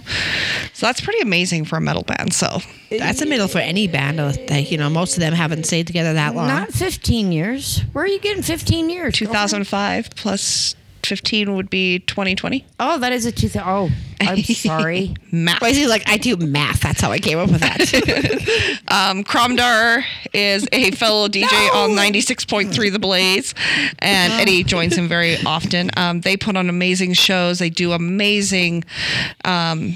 so 0.73 0.85
that's 0.85 1.01
pretty 1.01 1.19
amazing 1.21 1.65
for 1.65 1.77
a 1.77 1.81
metal 1.81 2.03
band. 2.03 2.33
So 2.33 2.59
That's 2.91 3.21
a 3.21 3.25
middle 3.25 3.47
for 3.47 3.57
any 3.59 3.87
band. 3.87 4.19
uh, 4.19 4.33
That 4.47 4.69
you 4.71 4.77
know, 4.77 4.89
most 4.89 5.15
of 5.15 5.19
them 5.21 5.33
haven't 5.33 5.65
stayed 5.65 5.87
together 5.87 6.13
that 6.13 6.35
long. 6.35 6.47
Not 6.47 6.71
15 6.71 7.31
years. 7.31 7.81
Where 7.93 8.03
are 8.03 8.07
you 8.07 8.19
getting 8.19 8.43
15 8.43 8.89
years? 8.89 9.15
2005 9.15 10.11
plus 10.15 10.75
15 11.03 11.55
would 11.55 11.69
be 11.69 11.99
2020. 11.99 12.65
Oh, 12.79 12.97
that 12.99 13.11
is 13.11 13.25
a 13.25 13.31
2000. 13.31 13.67
Oh, 13.67 13.89
I'm 14.29 14.43
sorry. 14.43 15.15
math. 15.31 15.61
Why 15.61 15.69
is 15.69 15.77
he 15.77 15.87
like 15.87 16.03
I 16.07 16.17
do 16.17 16.35
math? 16.37 16.81
That's 16.81 17.01
how 17.01 17.11
I 17.11 17.19
came 17.19 17.37
up 17.39 17.49
with 17.51 17.61
that. 17.61 17.79
Um, 18.87 19.23
Cromdar 19.23 20.03
is 20.33 20.67
a 20.71 20.91
fellow 20.91 21.27
DJ 21.27 21.47
on 21.73 21.91
96.3 21.91 22.91
The 22.91 22.99
Blaze, 22.99 23.55
and 23.99 24.33
Eddie 24.33 24.63
joins 24.63 24.95
him 24.95 25.07
very 25.07 25.37
often. 25.45 25.89
Um, 25.97 26.21
they 26.21 26.37
put 26.37 26.55
on 26.57 26.69
amazing 26.69 27.13
shows. 27.13 27.57
They 27.59 27.71
do 27.71 27.93
amazing 27.93 28.83
um, 29.45 29.95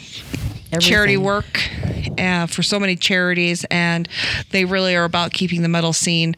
charity 0.80 1.18
work 1.18 1.62
uh, 2.18 2.48
for 2.48 2.64
so 2.64 2.80
many 2.80 2.96
charities, 2.96 3.66
and 3.72 4.08
they 4.52 4.66
really 4.66 4.96
are 4.96 5.06
about 5.06 5.32
keeping 5.32 5.62
the 5.62 5.70
metal 5.70 5.94
scene 5.94 6.36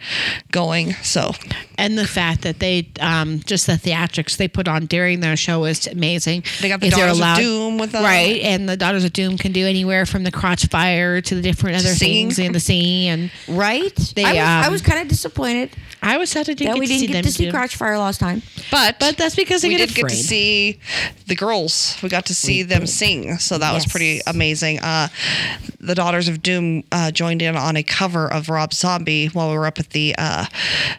going. 0.51 0.93
So, 0.95 1.31
and 1.77 1.97
the 1.97 2.05
fact 2.07 2.41
that 2.41 2.59
they 2.59 2.89
um, 2.99 3.39
just 3.39 3.65
the 3.67 3.73
theatrics 3.73 4.37
they 4.37 4.47
put 4.47 4.67
on 4.67 4.85
during 4.85 5.21
their 5.21 5.35
show 5.37 5.65
is 5.65 5.87
amazing. 5.87 6.43
They 6.61 6.67
got 6.69 6.79
the 6.81 6.89
Daughters 6.89 7.19
of 7.21 7.37
Doom 7.37 7.77
with 7.79 7.91
them. 7.91 8.03
right? 8.03 8.41
And 8.41 8.67
the 8.67 8.77
Daughters 8.77 9.03
of 9.03 9.13
Doom 9.13 9.37
can 9.37 9.51
do 9.51 9.65
anywhere 9.65 10.05
from 10.05 10.23
the 10.23 10.31
crotch 10.31 10.65
fire 10.67 11.21
to 11.21 11.35
the 11.35 11.41
different 11.41 11.77
other 11.77 11.89
Sing. 11.89 12.29
things 12.29 12.39
in 12.39 12.51
the 12.51 12.59
scene. 12.59 13.09
And 13.11 13.31
Right? 13.47 13.95
They, 14.15 14.25
I 14.25 14.33
was, 14.59 14.65
um, 14.67 14.71
was 14.73 14.81
kind 14.81 15.01
of 15.01 15.07
disappointed 15.07 15.71
I 16.01 16.17
was 16.17 16.29
sad 16.29 16.41
I 16.49 16.53
didn't 16.53 16.59
that 16.67 16.73
get 16.75 16.79
we 16.79 16.85
to 16.87 16.93
didn't 16.93 16.99
see 17.01 17.07
get 17.07 17.13
them 17.13 17.23
to 17.23 17.31
see 17.31 17.45
do- 17.45 17.51
Crotch 17.51 17.75
Fire 17.75 17.97
last 17.97 18.19
time. 18.19 18.41
but 18.71 18.99
But 18.99 19.17
that's 19.17 19.35
because 19.35 19.61
they 19.61 19.67
we 19.69 19.75
get 19.77 19.89
did 19.89 19.95
get 19.95 20.09
to 20.09 20.15
see 20.15 20.79
the 21.27 21.35
girls. 21.35 21.97
We 22.01 22.09
got 22.09 22.25
to 22.27 22.35
see 22.35 22.63
them 22.63 22.87
sing, 22.87 23.37
so 23.37 23.57
that 23.57 23.73
was 23.73 23.83
Yes. 23.83 23.91
pretty 23.91 24.21
amazing. 24.25 24.79
Uh, 24.79 25.09
the 25.81 25.95
Daughters 25.95 26.27
of 26.27 26.41
Doom 26.41 26.83
uh, 26.91 27.11
joined 27.11 27.41
in 27.41 27.55
on 27.55 27.75
a 27.75 27.83
cover 27.83 28.31
of 28.31 28.49
Rob 28.49 28.73
Zombie 28.73 29.27
while 29.27 29.49
we 29.51 29.57
were 29.57 29.65
up 29.65 29.79
at 29.79 29.89
the 29.91 30.15
uh, 30.17 30.45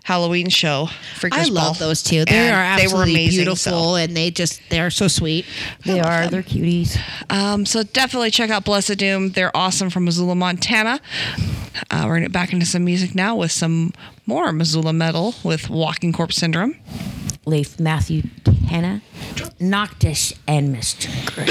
Halloween 0.05 0.49
show. 0.49 0.89
Freakers 1.19 1.33
I 1.33 1.45
love 1.45 1.79
those 1.79 2.03
two. 2.03 2.25
They 2.27 2.35
And 2.37 2.55
are 2.55 2.77
they 2.79 2.87
were 2.87 2.93
absolutely 2.93 3.13
amazing, 3.15 3.39
beautiful, 3.45 3.57
so- 3.57 3.95
and 3.97 4.17
they 4.17 4.31
just 4.31 4.61
they 4.71 4.81
are 4.81 4.91
so 4.91 5.09
sweet. 5.09 5.47
They 5.85 6.01
are. 6.01 6.29
They're 6.29 6.43
cuties. 6.43 6.99
Um, 7.31 7.65
so 7.67 7.83
definitely 7.83 8.31
check 8.31 8.51
out 8.51 8.65
Blessed 8.65 8.97
Doom. 8.99 9.31
They're 9.31 9.55
awesome 9.57 9.89
from 9.91 10.05
Missoula, 10.05 10.35
Montana. 10.35 11.01
Uh, 11.91 12.03
we're 12.07 12.15
gonna 12.17 12.21
get 12.27 12.33
back 12.33 12.53
into 12.53 12.67
some 12.67 12.85
music 12.85 13.15
now 13.15 13.35
with 13.37 13.53
some 13.53 13.93
more 14.31 14.53
Missoula 14.53 14.93
metal 14.93 15.35
with 15.43 15.69
Walking 15.69 16.13
Corpse 16.13 16.37
Syndrome. 16.37 16.77
Leif 17.47 17.81
Matthew 17.81 18.23
Hanna, 18.69 19.03
Noctis, 19.59 20.33
and 20.47 20.75
Mr. 20.77 21.09
Gray. 21.35 21.47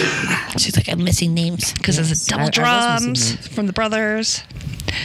She's 0.57 0.77
like 0.77 0.87
I'm 0.87 1.03
missing 1.03 1.33
names. 1.33 1.73
Because 1.73 1.97
Yes, 1.97 2.11
it's 2.11 2.25
double 2.25 2.43
I- 2.43 2.47
I 2.47 2.49
drums 2.51 3.05
missing 3.07 3.51
from 3.51 3.67
the 3.67 3.73
brothers. 3.73 4.43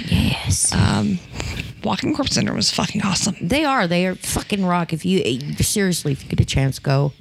Yes. 0.07 0.73
Um, 0.73 1.19
Walking 1.85 2.15
Corpse 2.15 2.35
Syndrome 2.35 2.59
is 2.59 2.71
fucking 2.71 3.03
awesome. 3.03 3.37
they 3.41 3.65
are. 3.65 3.87
They 3.87 4.07
are 4.07 4.15
fucking 4.15 4.65
rock. 4.65 4.93
If 4.93 5.05
you 5.05 5.21
eh, 5.25 5.55
seriously, 5.63 6.13
if 6.13 6.23
you 6.23 6.31
get 6.31 6.41
a 6.41 6.45
chance, 6.45 6.79
go. 6.79 7.13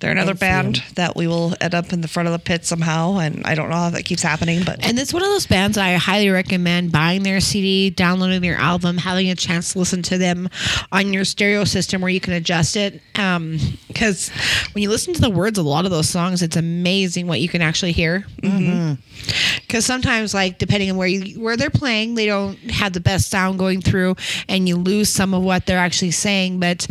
They're 0.00 0.10
another 0.10 0.34
band 0.34 0.82
that 0.96 1.16
we 1.16 1.26
will 1.26 1.54
end 1.60 1.74
up 1.74 1.92
in 1.92 2.02
the 2.02 2.08
front 2.08 2.28
of 2.28 2.32
the 2.32 2.38
pit 2.38 2.64
somehow, 2.66 3.18
and 3.18 3.42
I 3.46 3.54
don't 3.54 3.70
know 3.70 3.76
how 3.76 3.90
that 3.90 4.04
keeps 4.04 4.22
happening, 4.22 4.62
but 4.64 4.84
And 4.84 4.98
it's 4.98 5.14
one 5.14 5.22
of 5.22 5.28
those 5.28 5.46
bands 5.46 5.78
I 5.78 5.94
highly 5.94 6.28
recommend 6.28 6.92
buying 6.92 7.22
their 7.22 7.40
CD, 7.40 7.90
downloading 7.90 8.42
their 8.42 8.56
album, 8.56 8.98
having 8.98 9.30
a 9.30 9.34
chance 9.34 9.72
to 9.72 9.78
listen 9.78 10.02
to 10.02 10.18
them 10.18 10.48
on 10.92 11.12
your 11.12 11.24
stereo 11.24 11.64
system 11.64 12.02
where 12.02 12.10
you 12.10 12.20
can 12.20 12.34
adjust 12.34 12.76
it. 12.76 13.00
Um, 13.14 13.58
because 13.88 14.28
when 14.72 14.82
you 14.82 14.90
listen 14.90 15.14
to 15.14 15.20
the 15.20 15.30
words 15.30 15.58
of 15.58 15.64
a 15.64 15.68
lot 15.68 15.86
of 15.86 15.90
those 15.90 16.08
songs, 16.08 16.42
it's 16.42 16.56
amazing 16.56 17.26
what 17.26 17.40
you 17.40 17.48
can 17.48 17.62
actually 17.62 17.92
hear. 17.92 18.26
Mm-hmm. 18.42 18.58
Mm-hmm. 18.58 19.60
Because 19.62 19.86
sometimes, 19.86 20.34
like 20.34 20.58
depending 20.58 20.90
on 20.90 20.96
where 20.96 21.08
you 21.08 21.40
where 21.40 21.56
they're 21.56 21.70
playing, 21.70 22.14
they 22.14 22.26
don't 22.26 22.58
have 22.70 22.92
the 22.92 23.00
best 23.00 23.30
sound 23.30 23.58
going 23.58 23.80
through, 23.80 23.95
and 24.48 24.68
you 24.68 24.76
lose 24.76 25.08
some 25.08 25.34
of 25.34 25.42
what 25.42 25.66
they're 25.66 25.78
actually 25.78 26.10
saying. 26.10 26.60
But 26.60 26.86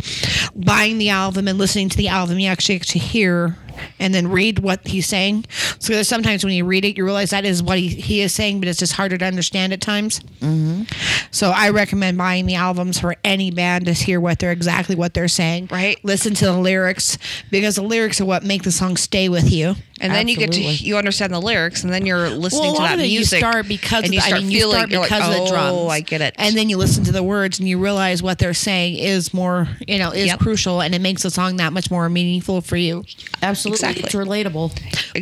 buying 0.54 0.98
the 0.98 1.10
album 1.10 1.48
and 1.48 1.58
listening 1.58 1.88
to 1.90 1.96
the 1.96 2.08
album, 2.08 2.38
you 2.38 2.48
actually 2.48 2.78
get 2.78 2.88
to 2.88 2.98
hear 2.98 3.56
and 3.98 4.14
then 4.14 4.28
read 4.28 4.58
what 4.58 4.86
he's 4.86 5.06
saying. 5.06 5.44
So 5.78 5.92
there's 5.92 6.08
sometimes 6.08 6.44
when 6.44 6.54
you 6.54 6.64
read 6.64 6.84
it, 6.84 6.96
you 6.96 7.04
realize 7.04 7.30
that 7.30 7.44
is 7.44 7.62
what 7.62 7.78
he, 7.78 7.88
he 7.88 8.20
is 8.20 8.32
saying, 8.32 8.60
but 8.60 8.68
it's 8.68 8.78
just 8.78 8.94
harder 8.94 9.18
to 9.18 9.24
understand 9.24 9.72
at 9.72 9.80
times. 9.80 10.20
Mm-hmm. 10.40 10.84
So 11.30 11.50
I 11.50 11.70
recommend 11.70 12.18
buying 12.18 12.46
the 12.46 12.54
albums 12.54 12.98
for 12.98 13.16
any 13.24 13.50
band 13.50 13.86
to 13.86 13.92
hear 13.92 14.20
what 14.20 14.38
they're 14.38 14.52
exactly 14.52 14.96
what 14.96 15.14
they're 15.14 15.28
saying. 15.28 15.68
Right. 15.70 16.02
Listen 16.04 16.34
to 16.34 16.46
the 16.46 16.58
lyrics 16.58 17.18
because 17.50 17.76
the 17.76 17.82
lyrics 17.82 18.20
are 18.20 18.24
what 18.24 18.44
make 18.44 18.62
the 18.62 18.72
song 18.72 18.96
stay 18.96 19.28
with 19.28 19.50
you. 19.52 19.74
And 20.00 20.12
then 20.14 20.28
you 20.28 20.36
get 20.36 20.52
to 20.52 20.60
you 20.60 20.96
understand 20.98 21.32
the 21.32 21.40
lyrics, 21.40 21.82
and 21.84 21.92
then 21.92 22.04
you're 22.06 22.28
listening 22.30 22.62
Well, 22.62 22.72
a 22.72 22.76
to 22.76 22.82
lot 22.82 22.88
that 22.88 22.94
of 22.94 23.00
it 23.00 23.08
music. 23.08 23.36
you 23.36 23.38
start 23.48 23.68
because 23.68 24.04
and 24.04 24.06
of 24.08 24.12
you 24.14 24.20
the, 24.20 24.26
start 24.26 24.40
I 24.40 24.42
mean, 24.42 24.50
you 24.50 24.58
feeling 24.60 24.76
start 24.76 24.90
you're 24.90 25.00
like, 25.00 25.08
because 25.10 25.28
of 25.28 25.34
the 25.34 25.40
oh, 25.40 25.48
drums. 25.48 25.76
oh, 25.78 25.88
I 25.88 26.00
get 26.00 26.20
it. 26.20 26.34
And 26.38 26.56
then 26.56 26.68
you 26.68 26.76
listen 26.76 27.04
to 27.04 27.12
the 27.12 27.22
words 27.22 27.58
and 27.58 27.68
you 27.68 27.78
realize 27.78 28.22
what 28.22 28.38
they're 28.38 28.54
saying 28.54 28.96
is 28.96 29.32
more, 29.32 29.68
you 29.86 29.98
know, 29.98 30.10
is 30.10 30.26
Yep. 30.26 30.38
crucial, 30.40 30.80
and 30.82 30.94
it 30.94 31.00
makes 31.00 31.22
the 31.22 31.30
song 31.30 31.56
that 31.56 31.72
much 31.72 31.90
more 31.90 32.08
meaningful 32.08 32.60
for 32.60 32.76
you. 32.76 33.04
Absolutely, 33.42 33.88
Exactly. 33.88 34.02
it's 34.04 34.14
relatable. 34.14 34.72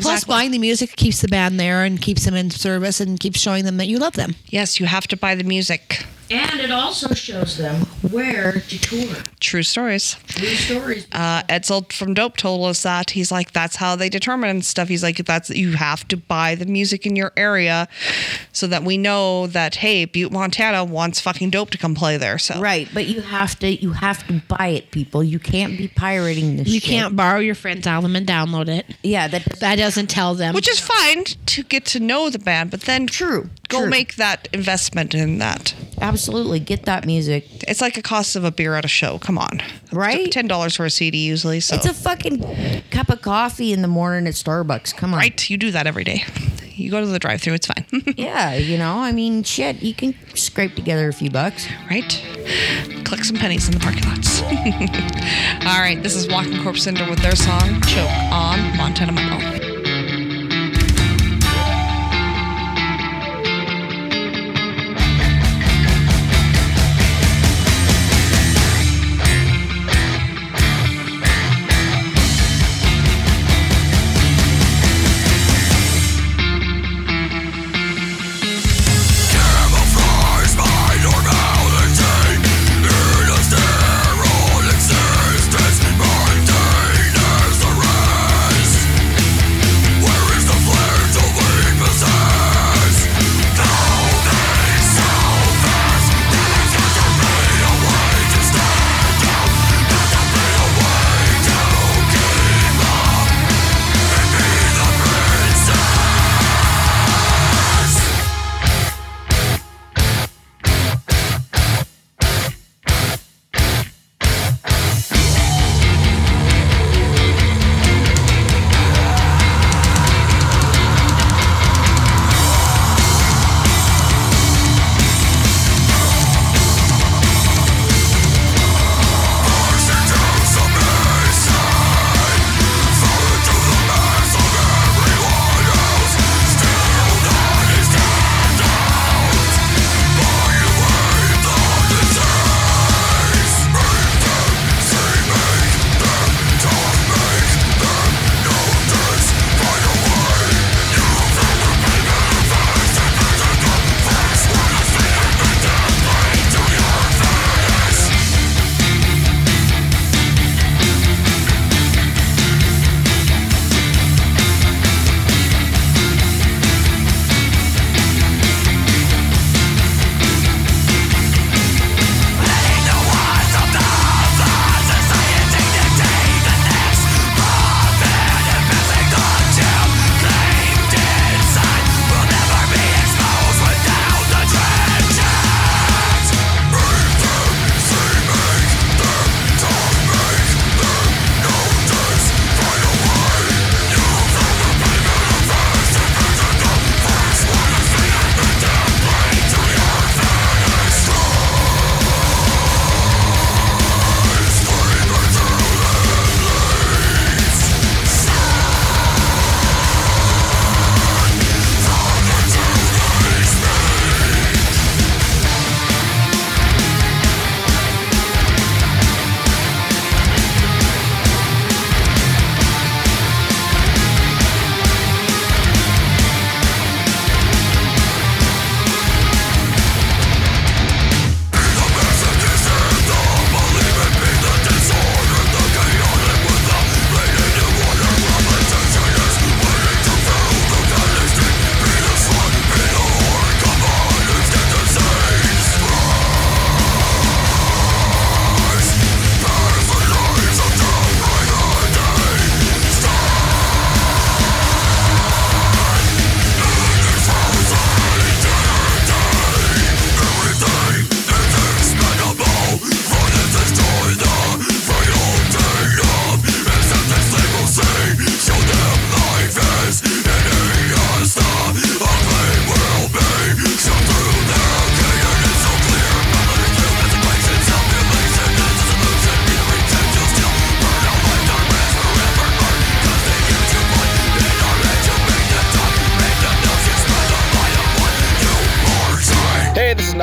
Plus, 0.01 0.25
buying 0.25 0.51
the 0.51 0.59
music 0.59 0.97
keeps 0.97 1.21
the 1.21 1.29
band 1.29 1.59
there 1.61 1.85
and 1.85 2.01
keeps 2.01 2.25
them 2.25 2.35
in 2.35 2.51
service 2.51 3.01
and 3.01 3.19
keeps 3.21 3.39
showing 3.41 3.65
them 3.65 3.77
that 3.77 3.87
you 3.87 3.99
love 3.99 4.15
them. 4.15 4.35
yes, 4.49 4.81
you 4.81 4.87
have 4.87 5.07
to 5.09 5.17
buy 5.17 5.35
the 5.35 5.45
music. 5.45 6.05
And 6.31 6.61
it 6.61 6.71
also 6.71 7.13
shows 7.15 7.59
them 7.59 7.83
where 8.11 8.53
to 8.53 8.79
tour. 8.81 9.17
True 9.41 9.63
stories. 9.63 10.17
True 10.27 10.47
stories. 10.49 11.07
Uh, 11.13 11.43
Edsel 11.45 11.93
from 11.93 12.15
Dope 12.15 12.37
told 12.37 12.67
us 12.69 12.83
that 12.83 13.11
he's 13.11 13.31
like 13.31 13.53
that's 13.53 13.77
how 13.77 13.95
they 13.95 14.09
determine 14.09 14.63
stuff. 14.63 14.89
He's 14.89 15.03
like 15.03 15.19
that's 15.25 15.51
you 15.51 15.73
have 15.73 16.09
to 16.09 16.17
buy 16.17 16.55
the 16.55 16.67
music 16.67 17.05
in 17.07 17.15
your 17.15 17.33
area, 17.37 17.89
so 18.53 18.67
that 18.67 18.83
we 18.85 18.97
know 18.97 19.47
that 19.49 19.77
hey, 19.77 20.07
Butte, 20.07 20.33
Montana 20.33 20.85
wants 20.85 21.21
fucking 21.21 21.51
Dope 21.51 21.71
to 21.71 21.79
come 21.79 21.95
play 21.95 22.17
there. 22.17 22.39
So 22.39 22.61
Right, 22.61 22.89
but 22.95 23.07
you 23.07 23.21
have 23.21 23.59
to 23.61 23.69
you 23.75 23.93
have 23.93 24.27
to 24.29 24.41
buy 24.49 24.69
it, 24.69 24.91
people. 24.91 25.23
You 25.23 25.39
can't 25.39 25.77
be 25.77 25.89
pirating 25.89 26.57
this. 26.57 26.69
You 26.69 26.81
shit. 26.81 26.91
can't 26.91 27.17
borrow 27.17 27.41
your 27.41 27.55
friend's 27.55 27.87
album 27.87 28.17
and 28.17 28.27
download 28.27 28.69
it. 28.69 28.87
Yeah, 29.03 29.29
that 29.29 29.45
does, 29.45 29.61
That 29.61 29.77
doesn't 29.77 30.09
tell 30.09 30.35
them. 30.35 30.55
which 30.55 30.69
is 30.69 30.81
fine 30.81 31.25
to 31.25 31.63
get 31.63 31.85
to 31.87 32.01
know 32.01 32.31
the 32.31 32.39
band, 32.39 32.71
but 32.71 32.83
then 32.83 33.07
True, 33.07 33.51
go 33.81 33.87
make 33.87 34.17
that 34.17 34.49
investment 34.53 35.15
in 35.15 35.39
that. 35.39 35.75
absolutely 36.01 36.61
get 36.61 36.85
that 36.85 37.07
music. 37.07 37.47
It's 37.69 37.81
like 37.81 37.97
a 37.97 38.03
cost 38.03 38.37
of 38.37 38.45
a 38.45 38.51
beer 38.51 38.75
at 38.75 38.85
a 38.85 38.89
show. 38.89 39.19
Come 39.19 39.39
on, 39.39 39.61
Right? 39.93 40.31
Ten 40.33 40.47
dollars 40.49 40.75
for 40.77 40.85
a 40.85 40.91
CD 40.91 41.19
usually. 41.27 41.61
So 41.61 41.77
It's 41.77 41.87
a 41.87 41.95
fucking 41.95 42.83
cup 42.91 43.09
of 43.11 43.23
coffee 43.23 43.73
in 43.73 43.83
the 43.83 43.89
morning 43.89 44.27
at 44.27 44.35
Starbucks. 44.35 44.95
Come 44.97 45.15
on. 45.15 45.21
right, 45.21 45.51
you 45.51 45.57
do 45.57 45.71
that 45.71 45.87
every 45.87 46.05
day. 46.05 46.25
You 46.77 46.91
go 46.91 46.99
to 47.01 47.07
the 47.07 47.21
drive-through. 47.21 47.55
It's 47.55 47.69
fine, 47.69 47.85
Yeah, 48.17 48.55
you 48.57 48.77
know, 48.79 48.99
I 48.99 49.13
mean, 49.13 49.45
shit, 49.45 49.81
you 49.81 49.95
can 49.95 50.13
scrape 50.35 50.75
together 50.75 51.09
a 51.09 51.13
few 51.13 51.31
bucks. 51.31 51.69
right? 51.89 52.11
Collect 53.05 53.25
some 53.25 53.37
pennies 53.37 53.69
in 53.69 53.75
the 53.75 53.79
parking 53.81 54.03
lots. 54.09 54.43
All 55.69 55.81
right, 55.81 56.03
this 56.03 56.17
is 56.17 56.27
Walking 56.29 56.61
Corpse 56.65 56.83
Syndrome 56.83 57.11
with 57.11 57.21
their 57.21 57.37
song 57.37 57.81
"Choke" 57.83 58.11
on 58.33 58.77
Montana 58.77 59.13
Metal. 59.13 59.64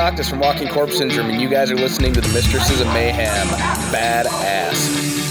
Noctis 0.02 0.28
from 0.28 0.40
Walking 0.40 0.66
Corpse 0.66 0.98
Syndrome, 0.98 1.30
and 1.30 1.40
you 1.40 1.48
guys 1.48 1.70
are 1.70 1.76
listening 1.76 2.12
to 2.14 2.20
the 2.20 2.26
Mistresses 2.30 2.80
of 2.80 2.88
Mayhem 2.88 3.46
Badass. 3.92 5.21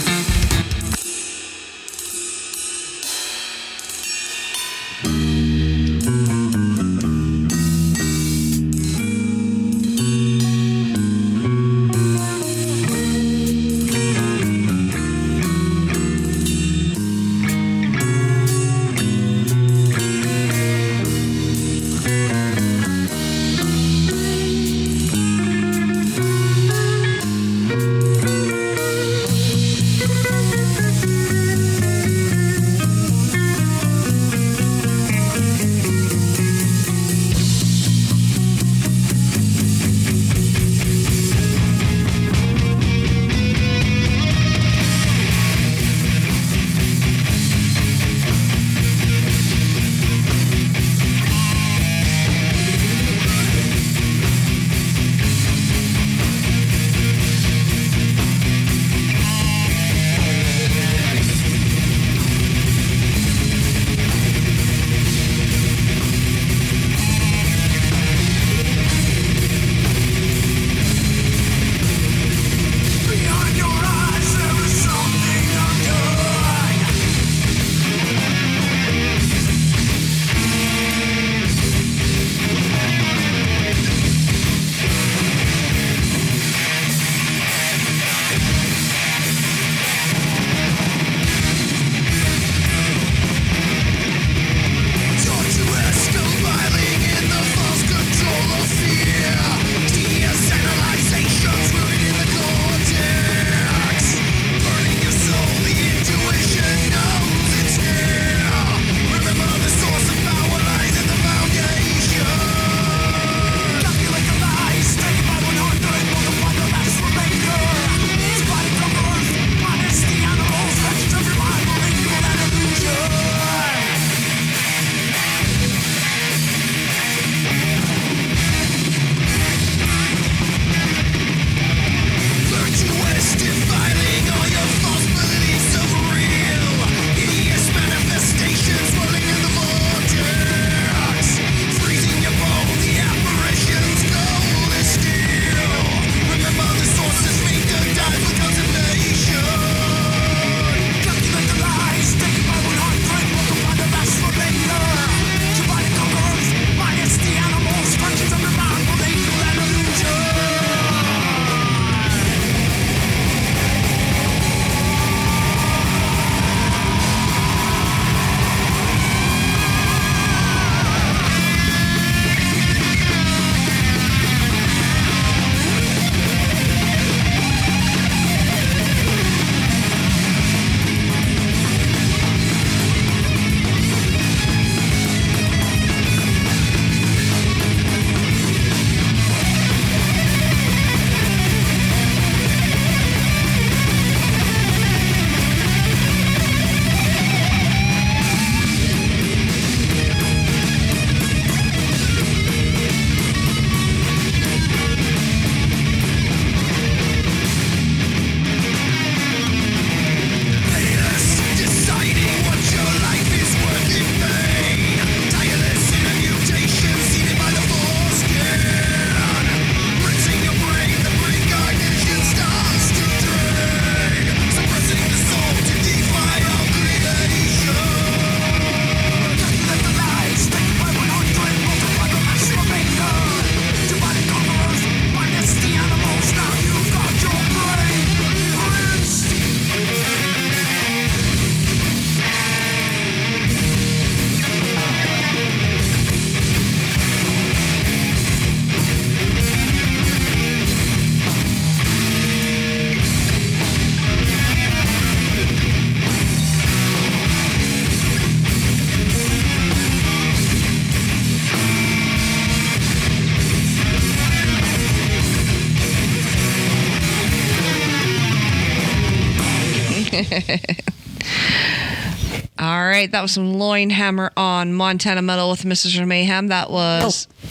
All 272.59 272.85
right, 272.85 273.11
that 273.11 273.21
was 273.21 273.31
some 273.31 273.53
loin 273.55 273.89
hammer 273.89 274.31
on 274.37 274.73
Montana 274.73 275.21
Metal 275.21 275.49
with 275.49 275.63
Mrs. 275.63 276.05
Mayhem. 276.05 276.47
That 276.47 276.69
was. 276.69 277.27
Oh, 277.43 277.49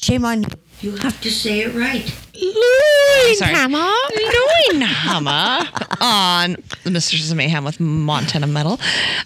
shame 0.00 0.24
on 0.24 0.42
you. 0.42 0.48
You 0.80 0.96
have 0.96 1.20
to 1.22 1.30
say 1.30 1.60
it 1.60 1.74
right. 1.74 2.04
Hammer. 3.40 3.90
Hammer 4.84 5.68
on 6.00 6.56
the 6.84 6.90
Mistresses 6.90 7.30
of 7.30 7.36
Mayhem 7.36 7.64
with 7.64 7.80
Montana 7.80 8.46
Metal. 8.46 8.78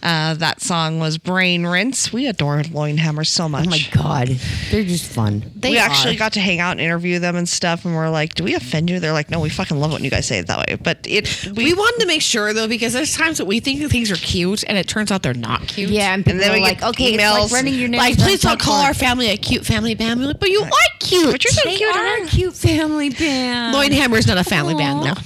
Uh, 0.03 0.35
that 0.35 0.61
song 0.61 0.99
was 0.99 1.19
Brain 1.19 1.67
Rinse. 1.67 2.13
We 2.13 2.27
adore 2.27 2.63
Loinhammer 2.63 3.27
so 3.27 3.49
much. 3.49 3.67
Oh 3.67 3.71
my 3.71 3.81
god, 3.93 4.29
they're 4.71 4.85
just 4.85 5.07
fun. 5.11 5.51
They 5.55 5.71
we 5.71 5.79
actually 5.79 6.17
are. 6.17 6.19
got 6.19 6.33
to 6.35 6.41
hang 6.41 6.61
out 6.61 6.73
and 6.73 6.81
interview 6.81 7.19
them 7.19 7.37
and 7.37 7.49
stuff, 7.49 7.85
and 7.85 7.95
we're 7.95 8.09
like, 8.11 8.35
"Do 8.35 8.45
we 8.45 8.55
offend 8.55 8.91
you?" 8.91 9.01
They're 9.01 9.13
like, 9.13 9.31
"No, 9.31 9.41
we 9.41 9.49
fucking 9.49 9.79
love 9.79 9.91
it 9.91 9.95
when 9.95 10.05
you 10.05 10.11
guys 10.11 10.27
say 10.27 10.39
it 10.39 10.47
that 10.49 10.59
way." 10.69 10.77
But 10.77 10.99
it, 11.09 11.47
we, 11.57 11.65
We 11.67 11.75
wanted 11.75 12.01
to 12.01 12.07
make 12.07 12.23
sure 12.23 12.53
though, 12.53 12.69
because 12.69 12.93
there's 12.93 13.15
times 13.17 13.39
that 13.39 13.47
we 13.47 13.61
think 13.61 13.81
that 13.81 13.91
things 13.91 14.11
are 14.11 14.17
cute, 14.17 14.65
and 14.69 14.77
it 14.79 14.89
turns 14.89 15.11
out 15.13 15.23
they're 15.23 15.35
not 15.35 15.67
cute. 15.69 15.91
Yeah, 15.91 16.15
and 16.15 16.25
people 16.25 16.41
then 16.41 16.51
are 16.51 16.55
we 16.55 16.61
like, 16.61 16.81
get 16.81 16.89
okay, 16.91 17.15
it's 17.15 17.23
emails, 17.23 17.43
like 17.45 17.53
running 17.53 17.75
your 17.75 17.89
nails 17.89 18.03
Like, 18.03 18.19
please 18.19 18.41
don't 18.43 18.61
call 18.61 18.81
our 18.83 18.95
family 18.95 19.31
a 19.31 19.37
cute 19.37 19.65
family 19.65 19.95
band. 19.95 20.21
We're 20.21 20.27
like, 20.29 20.41
but 20.41 20.51
you 20.51 20.63
are 20.63 20.71
cute. 21.01 21.31
But 21.31 21.45
you're 21.45 21.53
so 21.53 21.69
They 21.69 21.77
cute. 21.77 21.95
are 21.95 21.99
aren't 22.05 22.27
a 22.29 22.31
cute 22.31 22.55
family 22.55 23.11
band. 23.11 23.64
Loinhammer's 23.73 24.27
not 24.27 24.37
a 24.39 24.45
family 24.45 24.75
band, 24.75 25.01
Aw. 25.01 25.15
though. 25.15 25.21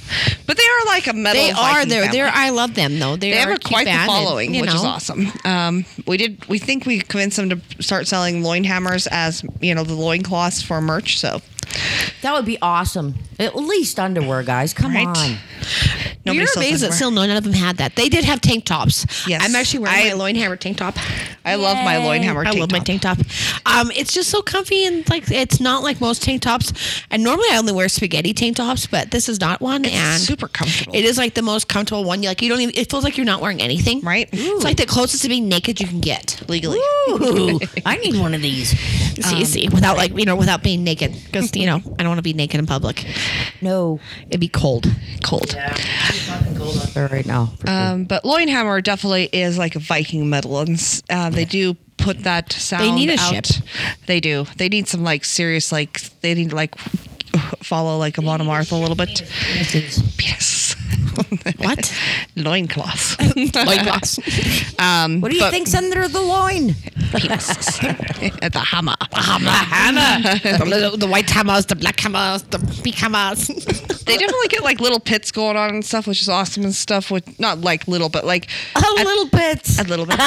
But 0.45 0.57
they 0.57 0.63
are 0.63 0.85
like 0.85 1.07
a 1.07 1.13
metal. 1.13 1.41
They 1.41 1.51
are. 1.51 1.55
Viking 1.55 1.89
They're. 1.89 2.03
family. 2.03 2.17
They're. 2.17 2.31
I 2.33 2.49
love 2.49 2.75
them 2.75 2.99
though. 2.99 3.15
They, 3.15 3.31
They 3.31 3.37
are 3.37 3.41
have 3.41 3.49
a 3.49 3.53
a 3.55 3.59
quite 3.59 3.85
the 3.85 3.91
band 3.91 4.09
and, 4.09 4.23
following, 4.25 4.53
you 4.53 4.61
which 4.61 4.73
is 4.73 4.83
awesome. 4.83 5.27
Um, 5.45 5.85
we 6.07 6.17
did. 6.17 6.45
We 6.47 6.59
think 6.59 6.85
we 6.85 6.99
convinced 7.01 7.37
them 7.37 7.49
to 7.49 7.59
start 7.83 8.07
selling 8.07 8.43
loin 8.43 8.63
hammers 8.63 9.07
as 9.07 9.43
you 9.61 9.73
know 9.75 9.83
the 9.83 9.93
loincloths 9.95 10.61
for 10.61 10.81
merch. 10.81 11.19
So 11.19 11.41
That 12.21 12.33
would 12.33 12.45
be 12.45 12.57
awesome. 12.61 13.15
At 13.39 13.55
least 13.55 13.99
underwear, 13.99 14.43
guys. 14.43 14.73
Come 14.73 14.93
Right? 14.93 15.07
on. 15.07 15.37
nobody 16.25 16.37
You're 16.39 16.47
sells 16.47 16.65
amazed 16.65 16.83
that 16.83 16.93
still 16.93 17.11
none 17.11 17.29
of 17.29 17.43
them 17.43 17.53
had 17.53 17.77
that. 17.77 17.95
They 17.95 18.09
did 18.09 18.25
have 18.25 18.41
tank 18.41 18.65
tops. 18.65 19.05
Yes. 19.27 19.41
I'm 19.43 19.55
actually 19.55 19.79
wearing 19.79 20.11
I- 20.11 20.13
my 20.15 20.31
Loinhammer 20.33 20.59
tank 20.59 20.77
top. 20.77 20.97
I 21.45 21.55
love 21.55 21.77
my 21.77 21.97
loin 21.97 22.21
hammer. 22.21 22.41
I 22.41 22.51
tank 22.51 22.59
love 22.59 22.71
my 22.71 22.79
top. 22.79 22.85
tank 22.85 23.01
top. 23.01 23.17
Um, 23.65 23.89
it's 23.95 24.13
just 24.13 24.29
so 24.29 24.41
comfy 24.41 24.85
and 24.85 25.09
like 25.09 25.31
it's 25.31 25.59
not 25.59 25.81
like 25.83 25.99
most 26.01 26.21
tank 26.21 26.41
tops. 26.43 26.73
And 27.09 27.23
normally 27.23 27.47
I 27.51 27.57
only 27.57 27.73
wear 27.73 27.87
spaghetti 27.89 28.33
tank 28.33 28.57
tops, 28.57 28.85
but 28.85 29.09
this 29.11 29.27
is 29.29 29.39
not 29.39 29.59
one. 29.61 29.85
It's 29.85 29.95
and 29.95 30.21
super 30.21 30.47
comfortable. 30.47 30.93
It 30.95 31.05
is 31.05 31.17
like 31.17 31.33
the 31.33 31.41
most 31.41 31.67
comfortable 31.67 32.03
one. 32.03 32.21
You 32.21 32.29
like 32.29 32.41
you 32.41 32.49
don't 32.49 32.59
even. 32.61 32.75
It 32.77 32.89
feels 32.91 33.03
like 33.03 33.17
you're 33.17 33.25
not 33.25 33.41
wearing 33.41 33.61
anything. 33.61 34.01
Right? 34.01 34.29
It's 34.31 34.63
like 34.63 34.77
the 34.77 34.85
closest 34.85 35.23
to 35.23 35.29
being 35.29 35.47
naked 35.47 35.79
you 35.79 35.87
can 35.87 36.01
get 36.01 36.41
legally. 36.49 36.77
Ooh, 37.09 37.59
I 37.85 37.97
need 37.97 38.19
one 38.19 38.33
of 38.35 38.41
these. 38.41 38.77
See, 39.25 39.45
see, 39.45 39.69
without 39.69 39.97
like 39.97 40.15
you 40.17 40.25
know, 40.25 40.35
without 40.35 40.61
being 40.61 40.83
naked, 40.83 41.15
because 41.25 41.49
you 41.59 41.65
know 41.65 41.75
I 41.75 42.03
don't 42.03 42.07
want 42.07 42.17
to 42.19 42.23
be 42.23 42.33
naked 42.33 42.59
in 42.59 42.65
public. 42.65 43.05
No. 43.61 43.99
It'd 44.29 44.39
be 44.39 44.47
cold. 44.47 44.85
Cold. 45.23 45.53
Yeah, 45.53 45.75
There 46.93 47.07
right 47.09 47.25
now. 47.25 47.51
sure. 47.65 47.69
Um, 47.69 48.05
but 48.05 48.23
Loinhammer 48.23 48.81
definitely 48.83 49.25
is 49.33 49.57
like 49.57 49.75
a 49.75 49.79
Viking 49.79 50.29
metal, 50.29 50.59
and 50.59 51.01
uh, 51.09 51.29
they 51.29 51.45
do 51.45 51.75
put 51.97 52.23
that 52.23 52.51
sound. 52.53 52.83
They 52.85 52.91
need 52.91 53.09
a 53.09 53.19
out. 53.19 53.45
ship. 53.45 53.63
They 54.07 54.19
do. 54.19 54.45
They 54.57 54.69
need 54.69 54.87
some 54.87 55.03
like 55.03 55.25
serious 55.25 55.71
like 55.71 55.99
they 56.21 56.33
need 56.33 56.51
to 56.51 56.55
like 56.55 56.77
follow 57.61 57.97
like 57.97 58.17
Amon 58.17 58.39
Amarth 58.39 58.71
a 58.71 58.75
little 58.75 58.95
bit. 58.95 59.21
Yes. 60.19 60.68
What? 61.57 61.93
Loincloths. 62.35 63.17
Loincloths. 63.55 64.19
um, 64.79 65.21
what 65.21 65.29
do 65.31 65.35
you 65.37 65.43
but- 65.43 65.51
think's 65.51 65.73
under 65.73 66.07
the 66.07 66.21
loin? 66.21 66.75
At 68.41 68.53
the 68.53 68.59
hammer. 68.65 68.95
Hammer, 69.13 69.49
hammer. 69.49 70.57
the, 70.57 70.65
little- 70.65 70.97
the 70.97 71.07
white 71.07 71.29
hammers, 71.29 71.65
the 71.65 71.75
black 71.75 71.99
hammers, 71.99 72.43
the 72.43 72.59
big 72.83 72.95
hammers. 72.95 73.47
They 73.47 74.17
definitely 74.17 74.47
get 74.47 74.63
like 74.63 74.79
little 74.79 74.99
pits 74.99 75.31
going 75.31 75.57
on 75.57 75.69
and 75.71 75.85
stuff, 75.85 76.07
which 76.07 76.21
is 76.21 76.29
awesome 76.29 76.63
and 76.63 76.73
stuff. 76.73 77.11
With 77.11 77.39
not 77.39 77.59
like 77.61 77.87
little, 77.87 78.09
but 78.09 78.25
like 78.25 78.47
A 78.75 78.79
little 79.03 79.27
bit. 79.27 79.79
a 79.79 79.83
little 79.83 80.05
bit. 80.05 80.19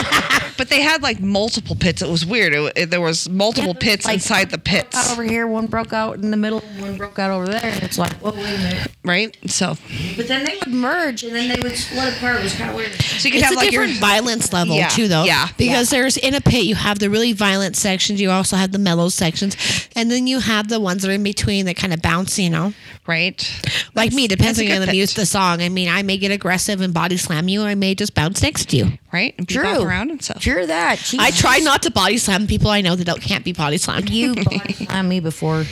but 0.56 0.68
they 0.68 0.80
had 0.82 1.02
like 1.02 1.20
multiple 1.20 1.76
pits. 1.76 2.02
It 2.02 2.08
was 2.08 2.24
weird. 2.26 2.52
It, 2.54 2.72
it- 2.76 2.90
there 2.90 3.00
was 3.00 3.28
multiple 3.28 3.72
Yeah, 3.74 3.86
pits 3.86 4.04
like- 4.06 4.14
inside 4.14 4.50
the 4.50 4.56
Out 4.58 4.64
pits, 4.64 5.12
over 5.12 5.22
here, 5.22 5.46
one 5.46 5.66
broke 5.66 5.92
out 5.92 6.16
in 6.16 6.30
the 6.30 6.36
middle, 6.36 6.60
one 6.78 6.96
broke 6.96 7.18
out 7.18 7.30
over 7.30 7.46
there. 7.46 7.60
And 7.64 7.82
it's 7.82 7.98
like, 7.98 8.12
whoa, 8.14 8.30
wait 8.32 8.54
a 8.54 8.58
minute. 8.58 8.88
right? 9.04 9.36
So, 9.46 9.76
But 10.16 10.28
then 10.28 10.44
they 10.44 10.58
would 10.64 10.71
merge 10.72 11.22
and 11.24 11.34
then 11.34 11.48
they 11.48 11.60
would 11.62 11.76
split 11.76 12.16
apart. 12.16 12.40
It 12.40 12.42
was 12.44 12.54
kind 12.54 12.70
of 12.70 12.76
weird. 12.76 12.92
so 12.92 13.26
you 13.28 13.32
could 13.32 13.40
it's 13.40 13.44
have 13.44 13.52
a 13.52 13.56
like 13.56 13.72
your 13.72 13.86
violence 14.00 14.52
level 14.52 14.74
Yeah, 14.76 14.88
too, 14.88 15.08
though. 15.08 15.24
yeah, 15.24 15.48
Because 15.56 15.90
there's 15.90 16.16
in 16.16 16.34
a 16.34 16.40
pit, 16.40 16.64
you 16.64 16.74
have 16.74 16.98
the 16.98 17.10
really 17.10 17.32
violent 17.32 17.76
sections. 17.76 18.20
You 18.20 18.30
also 18.30 18.56
have 18.56 18.72
the 18.72 18.78
mellow 18.78 19.08
sections, 19.08 19.56
and 19.96 20.10
then 20.10 20.26
you 20.26 20.40
have 20.40 20.68
the 20.68 20.80
ones 20.80 21.02
that 21.02 21.10
are 21.10 21.14
in 21.14 21.22
between 21.22 21.66
that 21.66 21.76
kind 21.76 21.92
of 21.92 22.00
bounce. 22.02 22.38
You 22.38 22.50
know, 22.50 22.74
right. 23.06 23.62
like 23.94 24.12
me, 24.12 24.26
depends 24.28 24.58
on 24.58 24.66
the 24.66 24.86
pit. 24.86 24.90
music, 24.90 25.16
the 25.16 25.26
song. 25.26 25.60
I 25.62 25.68
mean, 25.68 25.88
I 25.88 26.02
may 26.02 26.18
get 26.18 26.30
aggressive 26.30 26.80
and 26.80 26.92
body 26.94 27.16
slam 27.16 27.48
you. 27.48 27.62
Or 27.62 27.66
I 27.66 27.74
may 27.74 27.94
just 27.94 28.14
bounce 28.14 28.42
next 28.42 28.70
to 28.70 28.76
you. 28.76 28.86
right? 29.12 29.34
And 29.38 29.48
True. 29.48 29.64
bebop 29.64 29.84
around 29.84 30.10
and 30.10 30.22
stuff. 30.22 30.42
Sure 30.42 30.66
that. 30.66 30.98
Jesus. 30.98 31.18
I 31.20 31.30
try 31.30 31.58
not 31.58 31.82
to 31.82 31.90
body 31.90 32.18
slam 32.18 32.46
people 32.46 32.70
I 32.70 32.80
know 32.80 32.94
that 32.96 33.04
don't, 33.04 33.20
can't 33.20 33.44
be 33.44 33.52
body 33.52 33.76
slammed. 33.78 34.08
You 34.10 34.34
body 34.44 34.72
slammed 34.72 35.08
me 35.08 35.20
before. 35.20 35.64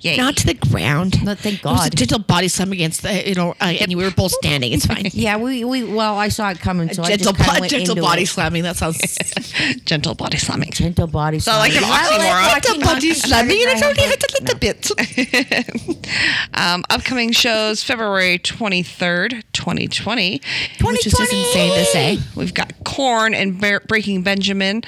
Yay. 0.00 0.16
Not 0.16 0.36
to 0.38 0.46
the 0.46 0.54
ground. 0.54 1.16
But 1.24 1.38
thank 1.38 1.60
It 1.60 1.64
was 1.64 1.86
a 1.86 1.90
God. 1.90 1.96
gentle 1.96 2.18
body 2.20 2.48
slam 2.48 2.72
against 2.72 3.02
the, 3.02 3.28
you 3.28 3.34
know, 3.34 3.50
uh, 3.60 3.64
and 3.80 3.88
we 3.94 4.04
were 4.04 4.10
both 4.10 4.32
standing. 4.32 4.72
It's 4.72 4.86
fine. 4.86 5.06
Yeah, 5.16 5.38
we, 5.38 5.64
we 5.64 5.82
well, 5.82 6.16
I 6.18 6.28
saw 6.28 6.50
it 6.50 6.60
coming, 6.60 6.92
so 6.92 7.02
I 7.02 7.08
gentle 7.16 7.32
just 7.32 7.38
kind 7.38 7.48
bo- 7.48 7.54
of 7.54 7.60
went 7.60 7.70
gentle 7.70 7.96
body 7.96 8.22
it. 8.22 8.26
slamming. 8.28 8.62
That 8.64 8.76
sounds. 8.76 8.98
gentle 9.84 10.14
body 10.14 10.36
slamming. 10.36 10.70
Gentle 10.72 11.06
body 11.06 11.38
So 11.38 11.52
like 11.52 11.72
an 11.74 11.82
slamming. 11.82 12.20
I 12.20 12.26
oxymoron. 12.26 12.52
like 12.52 12.62
gentle 12.62 12.82
body 12.82 13.14
slamming, 13.14 13.62
and 13.62 13.70
it's 13.72 13.82
only 13.82 14.04
a 14.04 14.08
little 14.42 14.58
bit. 14.58 14.90
Um, 16.66 16.82
upcoming 16.90 17.30
shows 17.30 17.84
February 17.84 18.40
23rd, 18.40 19.44
2020. 19.52 20.40
Which 20.82 21.06
is 21.06 21.12
just 21.12 21.32
insane 21.32 21.72
to 21.72 21.84
say. 21.84 22.18
We've 22.34 22.52
got 22.52 22.72
Korn 22.84 23.34
and 23.34 23.60
Ber- 23.60 23.84
Breaking 23.86 24.22
Benjamin. 24.22 24.82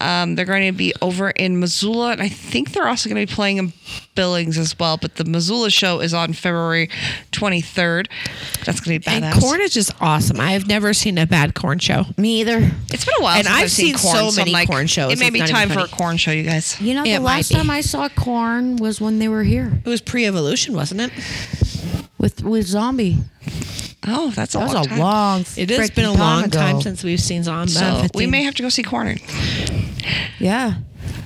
Um, 0.00 0.34
they're 0.34 0.44
going 0.44 0.66
to 0.66 0.76
be 0.76 0.92
over 1.00 1.30
in 1.30 1.60
Missoula, 1.60 2.10
and 2.10 2.20
I 2.20 2.28
think 2.28 2.72
they're 2.72 2.88
also 2.88 3.08
going 3.08 3.24
to 3.24 3.30
be 3.30 3.32
playing 3.32 3.58
in 3.58 3.72
Billings 4.16 4.58
as 4.58 4.76
well. 4.76 4.96
But 4.96 5.16
the 5.16 5.24
Missoula 5.24 5.70
show 5.70 6.00
is 6.00 6.12
on 6.12 6.32
February 6.32 6.90
23rd. 7.40 8.06
That's 8.64 8.80
going 8.80 9.00
to 9.00 9.08
be 9.10 9.14
And 9.14 9.24
badass. 9.24 9.40
Korn 9.40 9.60
is 9.60 9.72
just 9.72 9.92
awesome. 10.00 10.38
I 10.40 10.52
have 10.52 10.66
never 10.66 10.92
seen 10.92 11.18
a 11.18 11.26
bad 11.26 11.54
Korn 11.54 11.78
show. 11.78 12.04
Me 12.16 12.40
either. 12.40 12.70
It's 12.90 13.04
been 13.04 13.14
a 13.18 13.22
while 13.22 13.36
And 13.38 13.46
since 13.46 13.56
I've 13.56 13.62
I've, 13.64 13.70
seen, 13.70 13.96
seen 13.96 14.10
Korn, 14.12 14.16
so 14.16 14.30
so 14.30 14.40
many 14.40 14.52
like, 14.52 14.68
Korn 14.68 14.86
shows, 14.86 15.12
It 15.12 15.18
may 15.18 15.30
be 15.30 15.40
time 15.40 15.68
for 15.70 15.80
a 15.80 15.88
Korn 15.88 16.16
show, 16.16 16.30
you 16.30 16.42
guys. 16.44 16.80
You 16.80 16.94
know, 16.94 17.02
the 17.04 17.12
might 17.18 17.22
last 17.22 17.52
time 17.52 17.70
I 17.70 17.80
saw 17.80 18.08
Korn 18.08 18.76
was 18.76 19.00
when 19.00 19.18
they 19.18 19.28
were 19.28 19.42
here 19.42 19.72
It 19.84 19.88
was 19.88 20.00
pre-evolution, 20.00 20.74
wasn't 20.74 21.00
it? 21.00 21.12
with 22.18 22.42
with 22.44 22.66
zombie. 22.66 23.16
Oh, 24.06 24.30
that's 24.30 24.54
a 24.54 24.58
That 24.58 24.64
was 24.64 24.74
long 24.74 24.84
a 24.84 24.88
time. 24.88 24.98
long. 24.98 25.44
It 25.56 25.70
has 25.70 25.90
been 25.90 26.04
a 26.04 26.12
long 26.12 26.44
ago. 26.44 26.58
time 26.58 26.80
since 26.82 27.02
we've 27.04 27.20
seen 27.20 27.42
zombie. 27.42 27.72
So 27.72 28.06
we 28.14 28.26
may 28.26 28.42
have 28.42 28.54
to 28.56 28.62
go 28.62 28.68
see 28.68 28.82
Korn. 28.82 29.18
Yeah. 30.38 30.74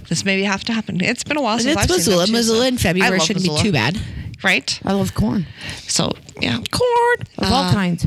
This 0.09 0.24
maybe 0.24 0.42
have 0.44 0.64
to 0.64 0.72
happen. 0.72 1.00
It's 1.00 1.24
been 1.24 1.37
a 1.37 1.42
while 1.42 1.55
And 1.55 1.62
since 1.62 1.74
it's 1.77 1.83
I've 1.85 1.96
Missoula. 1.96 2.27
seen 2.27 2.33
them 2.35 2.42
too, 2.42 2.46
Missoula 2.48 2.61
so- 2.61 2.66
in 2.66 2.79
February 2.79 3.20
shouldn't 3.20 3.44
be 3.44 3.57
too 3.59 3.72
bad. 3.72 3.98
Right? 4.45 4.81
I 4.85 4.93
love 4.93 5.15
corn 5.15 5.47
So 5.87 6.13
yeah, 6.41 6.59
Corn. 6.71 7.19
of 7.39 7.53
all 7.53 7.65
uh, 7.65 7.73
kinds. 7.73 8.03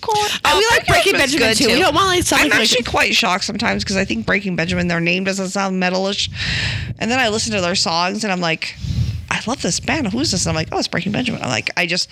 corn. 0.00 0.28
Oh, 0.44 0.58
we 0.58 0.76
like 0.76 0.86
Breaking 0.86 1.12
Benjamin 1.12 1.54
too. 1.54 1.68
We 1.68 1.78
don't 1.78 1.94
want 1.94 2.08
like 2.08 2.24
something 2.24 2.46
I'm 2.46 2.50
like 2.50 2.62
actually 2.62 2.84
quite 2.84 3.14
shocked 3.14 3.44
sometimes 3.44 3.84
because 3.84 3.96
I 3.96 4.04
think 4.04 4.26
Breaking 4.26 4.56
Benjamin, 4.56 4.88
their 4.88 5.00
name 5.00 5.24
doesn't 5.24 5.50
sound 5.50 5.80
metalish, 5.80 6.30
and 6.98 7.10
then 7.10 7.18
I 7.18 7.28
listen 7.28 7.54
to 7.54 7.60
their 7.60 7.74
songs 7.74 8.24
and 8.24 8.32
I'm 8.32 8.40
like. 8.40 8.76
I 9.30 9.40
love 9.46 9.62
this 9.62 9.78
band. 9.80 10.08
Who's 10.08 10.32
this? 10.32 10.44
And 10.44 10.50
I'm 10.50 10.56
like, 10.56 10.68
oh, 10.72 10.78
it's 10.78 10.88
Breaking 10.88 11.12
Benjamin. 11.12 11.40
I'm 11.42 11.48
like, 11.48 11.70
I 11.76 11.86
just, 11.86 12.10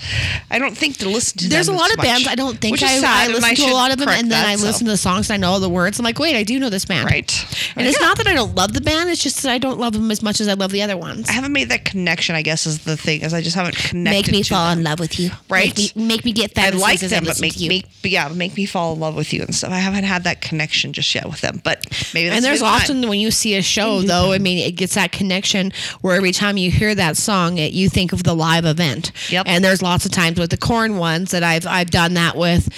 I 0.50 0.58
don't 0.58 0.76
think 0.76 0.98
to 0.98 1.08
listen 1.08 1.38
to 1.38 1.48
There's 1.48 1.68
a 1.68 1.72
lot 1.72 1.90
of 1.92 1.96
bands 1.98 2.28
I 2.28 2.34
don't 2.36 2.58
think 2.58 2.80
I, 2.82 2.98
sad, 3.00 3.30
I 3.30 3.32
listen 3.32 3.56
to 3.56 3.72
a 3.72 3.74
lot 3.74 3.90
of 3.92 3.98
them, 3.98 4.08
and 4.08 4.22
then 4.22 4.28
that, 4.30 4.46
I 4.46 4.54
so- 4.56 4.64
listen 4.66 4.84
to 4.86 4.92
the 4.92 4.96
songs 4.96 5.28
and 5.28 5.34
I 5.34 5.36
know 5.46 5.52
all 5.52 5.60
the 5.60 5.68
words. 5.68 5.98
I'm 5.98 6.04
like, 6.04 6.18
wait, 6.18 6.36
I 6.36 6.44
do 6.44 6.58
know 6.60 6.70
this 6.70 6.84
band, 6.84 7.06
Right. 7.06 7.72
And 7.76 7.86
it's 7.86 8.00
not 8.00 8.16
that 8.18 8.26
I 8.26 8.34
don't 8.34 8.54
love 8.54 8.72
the 8.72 8.80
band; 8.80 9.10
it's 9.10 9.22
just 9.22 9.42
that 9.42 9.52
I 9.52 9.58
don't 9.58 9.78
love 9.78 9.92
them 9.92 10.10
as 10.10 10.22
much 10.22 10.40
as 10.40 10.48
I 10.48 10.54
love 10.54 10.72
the 10.72 10.82
other 10.82 10.96
ones. 10.96 11.28
I 11.28 11.32
haven't 11.32 11.52
made 11.52 11.68
that 11.70 11.84
connection. 11.84 12.34
I 12.34 12.42
guess 12.42 12.66
is 12.66 12.84
the 12.84 12.96
thing 12.96 13.22
is 13.22 13.34
I 13.34 13.40
just 13.40 13.56
haven't 13.56 13.76
connected. 13.76 14.30
Make 14.32 14.32
me 14.32 14.42
fall 14.42 14.70
them. 14.70 14.78
in 14.78 14.84
love 14.84 15.00
with 15.00 15.18
you, 15.20 15.30
Right. 15.48 15.76
Make 15.76 15.96
me, 15.96 16.06
make 16.06 16.24
me 16.24 16.32
get 16.32 16.58
I 16.58 16.70
like 16.70 17.02
as 17.02 17.12
I 17.12 17.16
them, 17.16 17.24
but 17.24 17.40
make 17.40 17.58
you. 17.60 17.68
make 17.68 17.86
yeah, 18.02 18.28
make 18.28 18.56
me 18.56 18.64
fall 18.66 18.94
in 18.94 19.00
love 19.00 19.14
with 19.16 19.32
you 19.32 19.42
and 19.42 19.54
stuff. 19.54 19.70
I 19.70 19.78
haven't 19.78 20.04
had 20.04 20.24
that 20.24 20.40
connection 20.40 20.92
just 20.92 21.14
yet 21.14 21.26
with 21.26 21.40
them, 21.40 21.60
but 21.64 21.84
maybe. 22.14 22.28
That's 22.28 22.36
and 22.38 22.44
there's 22.44 22.60
time. 22.60 22.80
often 22.80 23.08
when 23.08 23.20
you 23.20 23.30
see 23.30 23.54
a 23.56 23.62
show, 23.62 24.02
though, 24.02 24.32
I 24.32 24.38
mean, 24.38 24.58
it 24.58 24.72
gets 24.72 24.94
that 24.94 25.12
connection 25.12 25.72
where 26.00 26.16
every 26.16 26.32
time 26.32 26.56
you 26.56 26.70
hear 26.70 26.94
that 27.08 27.16
song, 27.16 27.58
it, 27.58 27.72
you 27.72 27.88
think 27.88 28.12
of 28.12 28.22
the 28.22 28.34
live 28.34 28.64
event. 28.64 29.12
Yep. 29.30 29.46
And 29.48 29.64
there's 29.64 29.82
lots 29.82 30.04
of 30.04 30.12
times 30.12 30.38
with 30.38 30.50
the 30.50 30.56
Korn 30.56 30.98
ones 30.98 31.30
that 31.30 31.42
I've 31.42 31.66
I've 31.66 31.90
done 31.90 32.14
that 32.14 32.36
with. 32.36 32.68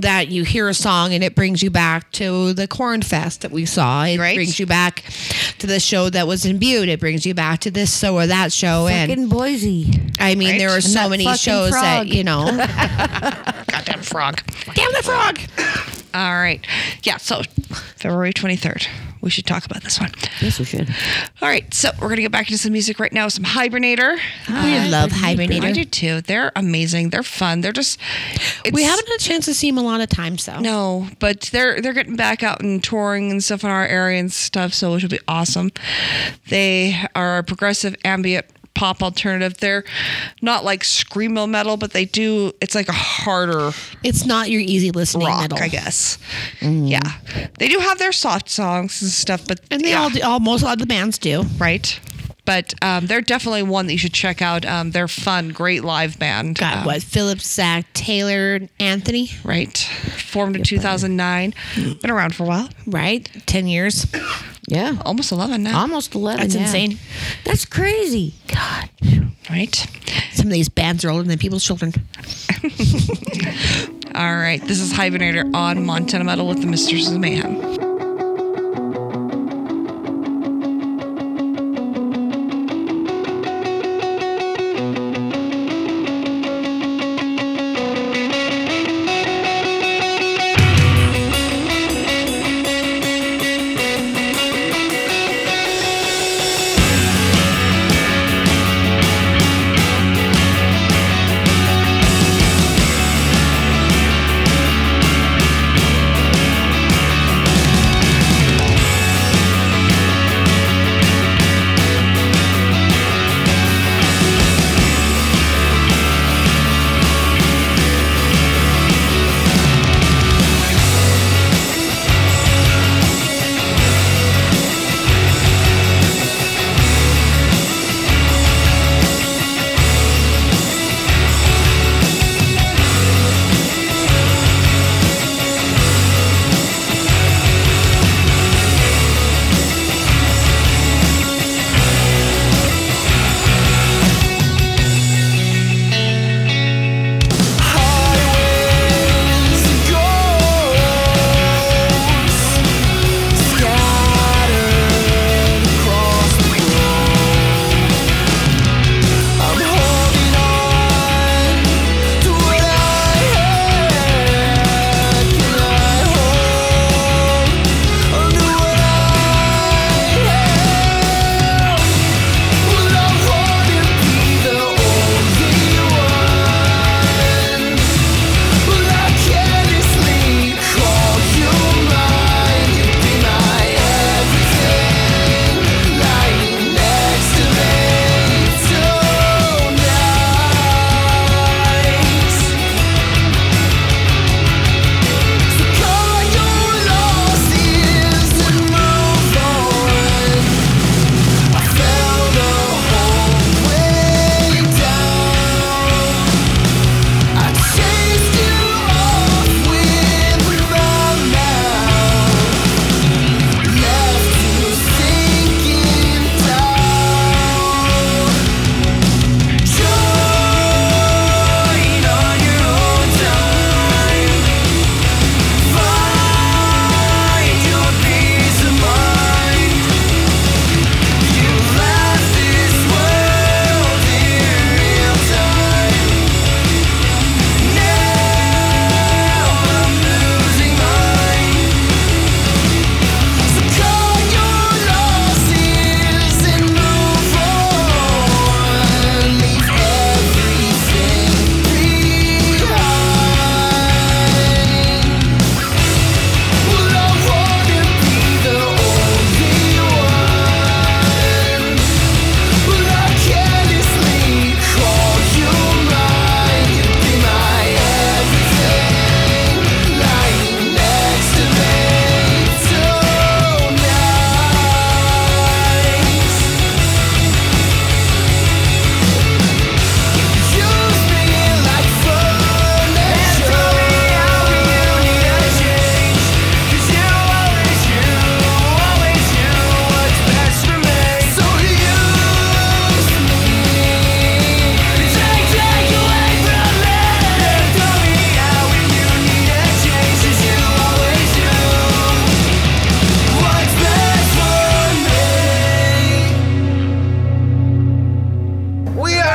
That 0.00 0.28
you 0.28 0.42
hear 0.42 0.68
a 0.70 0.74
song 0.74 1.12
and 1.12 1.22
it 1.22 1.34
brings 1.34 1.62
you 1.62 1.70
back 1.70 2.10
to 2.12 2.54
the 2.54 2.66
Korn 2.66 3.02
fest 3.02 3.42
that 3.42 3.50
we 3.52 3.66
saw. 3.66 4.04
It 4.04 4.18
Right. 4.18 4.34
brings 4.34 4.58
you 4.58 4.64
back 4.66 5.04
to 5.58 5.66
the 5.66 5.78
show 5.78 6.08
that 6.10 6.26
was 6.26 6.46
in 6.46 6.58
Butte. 6.58 6.88
It 6.88 6.98
brings 6.98 7.26
you 7.26 7.34
back 7.34 7.60
to 7.60 7.70
this 7.70 7.96
show 7.98 8.14
or 8.16 8.26
that 8.26 8.52
show. 8.52 8.88
and 8.88 9.10
Fucking 9.10 9.28
Boise. 9.28 10.00
I 10.18 10.34
mean, 10.34 10.52
Right. 10.52 10.58
there 10.58 10.70
are 10.70 10.76
And 10.76 10.84
so 10.84 11.08
many 11.10 11.24
shows 11.36 11.70
frog. 11.70 11.82
that 11.84 12.08
you 12.08 12.24
know. 12.24 12.46
goddamn 13.70 14.02
frog. 14.02 14.40
Damn 14.74 14.92
the 14.92 15.02
frog! 15.02 15.38
All 16.14 16.34
right, 16.34 16.66
yeah. 17.02 17.18
So 17.18 17.42
February 17.96 18.32
twenty 18.32 18.56
third, 18.56 18.86
we 19.22 19.30
should 19.30 19.46
talk 19.46 19.64
about 19.64 19.82
this 19.82 19.98
one. 20.00 20.10
Yes, 20.40 20.58
we 20.58 20.64
should. 20.64 20.88
All 21.40 21.48
right, 21.48 21.72
so 21.72 21.90
we're 22.00 22.08
gonna 22.08 22.22
get 22.22 22.32
back 22.32 22.48
into 22.48 22.58
some 22.58 22.72
music 22.72 22.98
right 22.98 23.12
now. 23.12 23.28
Some 23.28 23.44
Hibernator. 23.44 24.18
Oh, 24.18 24.20
I 24.48 24.88
love 24.88 25.10
Hibernator. 25.10 25.62
I 25.62 25.72
do 25.72 25.84
too. 25.84 26.20
They're 26.20 26.52
amazing. 26.56 27.10
They're 27.10 27.22
fun. 27.22 27.60
They're 27.60 27.72
just. 27.72 27.98
We 28.72 28.82
haven't 28.82 29.08
had 29.08 29.16
a 29.16 29.22
chance 29.22 29.44
to 29.46 29.54
see 29.54 29.70
them 29.70 29.78
a 29.78 29.82
lot 29.82 30.00
of 30.00 30.08
times, 30.08 30.44
though. 30.44 30.58
No, 30.58 31.08
but 31.20 31.42
they're 31.52 31.80
they're 31.80 31.92
getting 31.92 32.16
back 32.16 32.42
out 32.42 32.60
and 32.60 32.82
touring 32.82 33.30
and 33.30 33.42
stuff 33.42 33.64
in 33.64 33.70
our 33.70 33.86
area 33.86 34.18
and 34.18 34.32
stuff, 34.32 34.74
so 34.74 34.92
which 34.92 35.02
will 35.02 35.10
be 35.10 35.20
awesome. 35.28 35.70
They 36.48 37.00
are 37.14 37.38
a 37.38 37.44
progressive 37.44 37.94
ambient 38.04 38.46
pop 38.74 39.02
alternative. 39.02 39.58
They're 39.58 39.84
not 40.40 40.64
like 40.64 40.82
screamo 40.82 41.48
metal, 41.48 41.76
but 41.76 41.92
they 41.92 42.04
do. 42.04 42.52
It's 42.60 42.74
like 42.74 42.88
a 42.88 42.92
harder 42.92 43.72
It's 44.02 44.24
not 44.26 44.50
your 44.50 44.60
easy 44.60 44.90
listening 44.90 45.26
rock, 45.28 45.42
metal. 45.42 45.58
I 45.58 45.68
guess. 45.68 46.18
Yeah, 46.60 47.00
they 47.58 47.68
do 47.68 47.78
have 47.78 47.98
their 47.98 48.12
soft 48.12 48.48
songs 48.48 49.00
and 49.02 49.10
stuff, 49.10 49.46
but 49.46 49.60
And 49.70 49.82
they 49.82 49.90
yeah, 49.90 50.02
all, 50.02 50.10
do, 50.10 50.20
all 50.22 50.40
most 50.40 50.64
of 50.64 50.78
the 50.78 50.86
bands 50.86 51.18
do. 51.18 51.42
right. 51.58 51.98
But 52.44 52.74
um, 52.82 53.06
they're 53.06 53.20
definitely 53.20 53.62
one 53.62 53.86
that 53.86 53.92
you 53.92 53.98
should 53.98 54.12
check 54.12 54.42
out. 54.42 54.64
Um, 54.66 54.90
they're 54.90 55.06
fun, 55.08 55.50
great 55.50 55.84
live 55.84 56.18
band. 56.18 56.58
Got 56.58 56.78
Um, 56.78 56.84
what? 56.86 57.02
Philip, 57.02 57.40
Zach, 57.40 57.86
Taylor, 57.92 58.60
Anthony, 58.80 59.30
Right, 59.44 59.76
formed 59.78 60.56
in 60.56 60.64
2009. 60.64 61.54
Been 62.00 62.10
around 62.10 62.34
for 62.34 62.42
a 62.44 62.46
while, 62.46 62.68
right? 62.86 63.28
Ten 63.46 63.66
years. 63.68 64.06
Yeah. 64.68 64.96
almost 65.04 65.32
11 65.32 65.62
now. 65.64 65.80
Almost 65.80 66.14
11. 66.14 66.40
That's 66.40 66.54
yeah. 66.54 66.62
insane. 66.62 66.98
That's 67.44 67.64
crazy. 67.64 68.34
God. 68.48 68.88
right. 69.50 69.74
Some 70.32 70.46
of 70.46 70.52
these 70.52 70.68
bands 70.68 71.04
are 71.04 71.10
older 71.10 71.28
than 71.28 71.38
people's 71.38 71.64
children. 71.64 71.92
All 74.14 74.36
right, 74.36 74.60
this 74.64 74.78
is 74.80 74.92
Hibernator 74.92 75.54
on 75.54 75.84
Montana 75.86 76.24
Metal 76.24 76.46
with 76.46 76.60
the 76.60 76.66
Mistresses 76.66 77.12
of 77.12 77.20
Mayhem. 77.20 77.91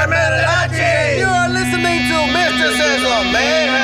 Mr. 0.09 1.19
You 1.19 1.27
are 1.27 1.49
listening 1.49 1.99
to 2.09 2.17
Mr. 2.35 2.67
Sizzler, 2.79 3.31
man! 3.33 3.76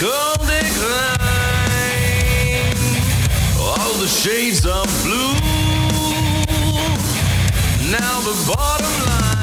come 0.00 0.46
decline. 0.46 1.20
All 3.60 3.94
the 4.00 4.08
shades 4.08 4.66
of 4.66 4.86
blue. 5.04 5.34
Now 7.90 8.20
the 8.20 8.34
bottom 8.46 9.06
line. 9.06 9.33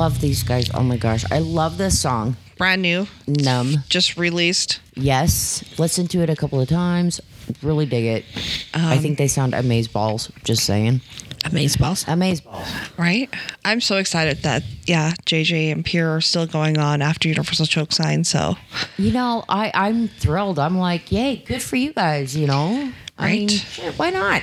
love 0.00 0.22
these 0.22 0.42
guys. 0.42 0.70
Oh 0.72 0.82
my 0.82 0.96
gosh. 0.96 1.30
I 1.30 1.40
love 1.40 1.76
this 1.76 2.00
song. 2.00 2.38
Brand 2.56 2.80
new. 2.80 3.06
Numb. 3.26 3.84
Just 3.90 4.16
released. 4.16 4.80
Yes. 4.94 5.62
Listened 5.78 6.08
to 6.12 6.22
it 6.22 6.30
a 6.30 6.36
couple 6.36 6.58
of 6.58 6.70
times. 6.70 7.20
Really 7.60 7.84
dig 7.84 8.06
it. 8.06 8.24
Um, 8.72 8.86
I 8.86 8.96
think 8.96 9.18
they 9.18 9.28
sound 9.28 9.52
amazing 9.52 9.92
balls. 9.92 10.32
Just 10.42 10.64
saying. 10.64 11.02
Amaze 11.44 11.76
balls. 11.76 12.06
Amaze 12.08 12.40
balls. 12.40 12.66
Right? 12.96 13.28
I'm 13.62 13.82
so 13.82 13.98
excited 13.98 14.38
that, 14.38 14.62
yeah, 14.86 15.12
JJ 15.26 15.70
and 15.70 15.84
Pierre 15.84 16.16
are 16.16 16.22
still 16.22 16.46
going 16.46 16.78
on 16.78 17.02
after 17.02 17.28
Universal 17.28 17.66
Choke 17.66 17.92
Sign. 17.92 18.24
So, 18.24 18.56
you 18.96 19.12
know, 19.12 19.44
I, 19.50 19.70
I'm 19.74 20.08
thrilled. 20.08 20.58
I'm 20.58 20.78
like, 20.78 21.12
yay, 21.12 21.36
good 21.46 21.62
for 21.62 21.76
you 21.76 21.92
guys, 21.92 22.34
you 22.34 22.46
know? 22.46 22.90
Right? 23.18 23.52
I 23.78 23.82
mean, 23.82 23.92
why 23.96 24.08
not? 24.08 24.40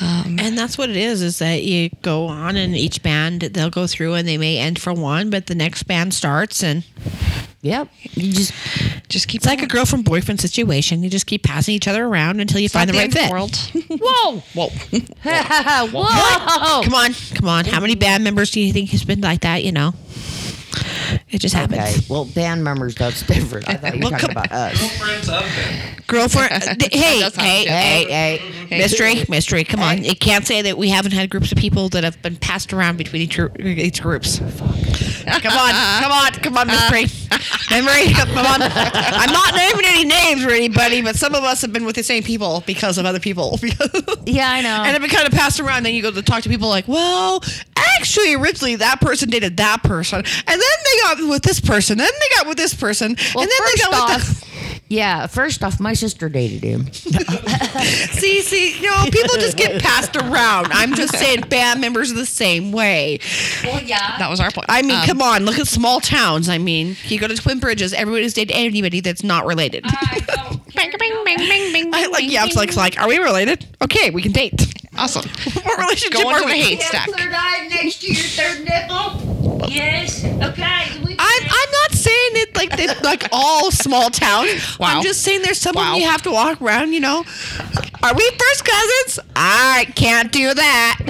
And 0.00 0.56
that's 0.56 0.78
what 0.78 0.90
it 0.90 0.96
is, 0.96 1.22
is 1.22 1.38
that 1.40 1.62
you 1.64 1.90
go 2.02 2.26
on 2.26 2.56
and 2.56 2.76
each 2.76 3.02
band, 3.02 3.40
they'll 3.42 3.70
go 3.70 3.86
through 3.86 4.14
and 4.14 4.26
they 4.28 4.38
may 4.38 4.58
end 4.58 4.78
for 4.80 4.92
one, 4.92 5.30
but 5.30 5.46
the 5.46 5.54
next 5.54 5.84
band 5.84 6.14
starts 6.14 6.62
and 6.62 6.84
Yep. 7.60 7.88
You 8.12 8.32
just 8.32 8.52
just 9.08 9.26
keep 9.26 9.40
it's 9.40 9.46
like 9.46 9.60
a 9.62 9.66
girlfriend 9.66 10.04
boyfriend 10.04 10.40
situation. 10.40 11.02
You 11.02 11.10
just 11.10 11.26
keep 11.26 11.42
passing 11.42 11.74
each 11.74 11.88
other 11.88 12.04
around 12.04 12.38
until 12.38 12.60
you 12.60 12.68
find 12.68 12.88
the 12.88 12.94
right 12.94 13.12
fit. 13.12 13.30
world. 13.32 13.56
whoa, 13.88 14.38
Whoa. 14.54 14.68
whoa. 15.24 15.86
whoa. 15.92 16.82
Come 16.84 16.94
on, 16.94 17.12
come 17.34 17.48
on. 17.48 17.64
How 17.64 17.80
many 17.80 17.96
band 17.96 18.22
members 18.22 18.52
do 18.52 18.60
you 18.60 18.72
think 18.72 18.90
has 18.90 19.02
been 19.04 19.20
like 19.20 19.40
that? 19.40 19.64
You 19.64 19.72
know, 19.72 19.92
it 21.30 21.38
just 21.40 21.54
happens. 21.54 21.80
Okay, 21.80 22.06
well, 22.08 22.26
band 22.26 22.62
members, 22.62 22.94
that's 22.94 23.22
different. 23.22 23.68
I 23.68 23.74
thought 23.74 23.94
you 23.96 24.04
were 24.04 24.10
Well, 24.12 24.20
talking 24.20 24.34
come- 24.34 24.44
about 24.44 24.52
us. 24.52 26.06
Girlfriend, 26.06 26.52
uh, 26.52 26.74
th- 26.74 26.94
hey, 26.94 27.20
hey, 27.20 27.64
hey, 27.64 28.04
hey, 28.38 28.57
mystery, 28.70 29.24
mystery. 29.28 29.64
Come 29.64 29.80
on, 29.80 30.04
it 30.04 30.20
can't 30.20 30.46
say 30.46 30.62
that 30.62 30.76
we 30.78 30.88
haven't 30.88 31.12
had 31.12 31.30
groups 31.30 31.52
of 31.52 31.58
people 31.58 31.88
that 31.90 32.04
have 32.04 32.20
been 32.22 32.36
passed 32.36 32.72
around 32.72 32.96
between 32.96 33.22
each, 33.22 33.38
each 33.60 34.02
groups. 34.02 34.38
Come 34.38 35.52
on, 35.52 35.72
come 36.02 36.12
on, 36.12 36.32
come 36.32 36.56
on, 36.56 36.66
mystery, 36.66 37.06
memory. 37.70 38.12
Come 38.12 38.38
on. 38.38 38.62
I'm 38.62 39.32
not 39.32 39.54
naming 39.54 39.84
any 39.84 40.04
names 40.04 40.44
or 40.44 40.50
anybody, 40.50 41.02
but 41.02 41.16
some 41.16 41.34
of 41.34 41.44
us 41.44 41.62
have 41.62 41.72
been 41.72 41.84
with 41.84 41.96
the 41.96 42.02
same 42.02 42.22
people 42.22 42.62
because 42.66 42.98
of 42.98 43.06
other 43.06 43.20
people. 43.20 43.58
Yeah, 44.28 44.50
I 44.50 44.60
know. 44.60 44.68
And 44.68 44.88
have 44.88 45.00
been 45.00 45.08
kind 45.10 45.26
of 45.26 45.32
passed 45.32 45.58
around. 45.58 45.84
Then 45.84 45.94
you 45.94 46.02
go 46.02 46.10
to 46.10 46.20
talk 46.20 46.42
to 46.42 46.50
people 46.50 46.68
like, 46.68 46.86
well, 46.86 47.42
actually, 47.96 48.34
originally 48.34 48.76
that 48.76 49.00
person 49.00 49.30
dated 49.30 49.56
that 49.56 49.82
person, 49.82 50.18
and 50.18 50.46
then 50.46 50.58
they 50.58 50.98
got 51.00 51.28
with 51.30 51.42
this 51.42 51.60
person, 51.60 51.96
then 51.96 52.10
they 52.20 52.36
got 52.36 52.46
with 52.46 52.58
this 52.58 52.74
person, 52.74 53.16
well, 53.34 53.42
and 53.42 53.50
then 53.50 53.58
they 53.64 53.80
got 53.80 54.10
with 54.10 54.28
off, 54.28 54.57
yeah, 54.88 55.26
first 55.26 55.62
off, 55.62 55.78
my 55.80 55.92
sister 55.92 56.28
dated 56.28 56.62
him. 56.62 56.90
See, 56.92 58.40
see, 58.42 58.76
you 58.80 58.90
know, 58.90 59.04
people 59.04 59.36
just 59.36 59.56
get 59.56 59.80
passed 59.82 60.16
around. 60.16 60.68
I'm 60.72 60.94
just 60.94 61.16
saying, 61.16 61.42
band 61.48 61.80
members 61.80 62.10
are 62.10 62.16
the 62.16 62.26
same 62.26 62.72
way. 62.72 63.20
Well, 63.64 63.82
yeah. 63.82 64.18
That 64.18 64.28
was 64.30 64.40
our 64.40 64.50
point. 64.50 64.66
I 64.68 64.82
mean, 64.82 64.96
Um, 65.00 65.06
come 65.06 65.22
on, 65.22 65.44
look 65.44 65.58
at 65.58 65.66
small 65.68 66.00
towns. 66.00 66.48
I 66.48 66.58
mean, 66.58 66.96
you 67.04 67.18
go 67.18 67.28
to 67.28 67.34
Twin 67.36 67.60
Bridges, 67.60 67.92
everybody's 67.92 68.34
dated 68.34 68.56
anybody 68.56 69.00
that's 69.00 69.22
not 69.22 69.46
related. 69.46 69.84
bing, 70.74 70.92
bing, 70.98 71.24
bing, 71.24 71.36
bing, 71.38 71.72
bing, 71.72 71.94
I 71.94 72.06
like, 72.06 72.30
yeah, 72.30 72.44
it's 72.46 72.56
like, 72.56 72.74
like, 72.76 73.00
are 73.00 73.08
we 73.08 73.18
related? 73.18 73.66
Okay, 73.82 74.10
we 74.10 74.22
can 74.22 74.32
date. 74.32 74.74
awesome. 74.96 75.28
What 75.64 75.78
relationship 75.78 76.12
Go 76.22 76.28
are 76.30 76.36
into 76.38 76.48
the 76.48 76.52
we? 76.54 76.60
hate 76.62 76.82
stack. 76.82 77.08
Third 77.10 77.32
eye 77.34 77.68
next 77.70 78.00
to 78.00 78.06
your 78.12 78.16
third 78.24 78.64
nipple. 78.64 79.68
Yes. 79.68 80.24
Okay. 80.24 80.62
I'm, 81.20 81.42
I'm 81.42 81.70
not 81.82 81.90
saying 82.18 82.42
it 82.42 82.56
like 82.56 83.02
like 83.02 83.28
all 83.32 83.70
small 83.70 84.10
towns. 84.10 84.78
Wow. 84.78 84.98
I'm 84.98 85.02
just 85.02 85.22
saying 85.22 85.42
there's 85.42 85.60
someone 85.60 85.84
Wow. 85.84 85.96
you 85.96 86.06
have 86.06 86.22
to 86.22 86.30
walk 86.30 86.60
around. 86.60 86.92
You 86.92 87.00
know, 87.00 87.24
are 88.02 88.14
we 88.14 88.30
first 88.30 88.64
cousins? 88.64 89.20
I 89.36 89.86
can't 89.94 90.32
do 90.32 90.52
that. 90.54 90.98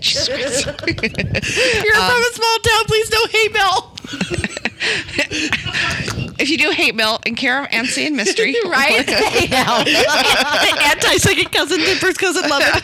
Jesus 0.00 0.28
Christ. 0.28 0.66
You're 1.84 1.94
from 1.94 2.22
a 2.22 2.32
small 2.32 2.58
town. 2.58 2.84
Please 2.86 3.08
don't 3.10 3.30
hate 3.30 3.52
Bill. 3.52 3.92
if 6.38 6.48
you 6.48 6.56
do 6.56 6.70
hate 6.70 6.94
mail 6.94 7.18
in 7.26 7.34
care 7.34 7.64
of 7.64 7.70
Nancy 7.72 8.06
and 8.06 8.16
Mystery, 8.16 8.54
right? 8.64 9.06
Anti 9.08 11.16
second 11.18 11.52
cousin, 11.52 11.80
first 11.96 12.18
cousin 12.18 12.48
lover. 12.48 12.80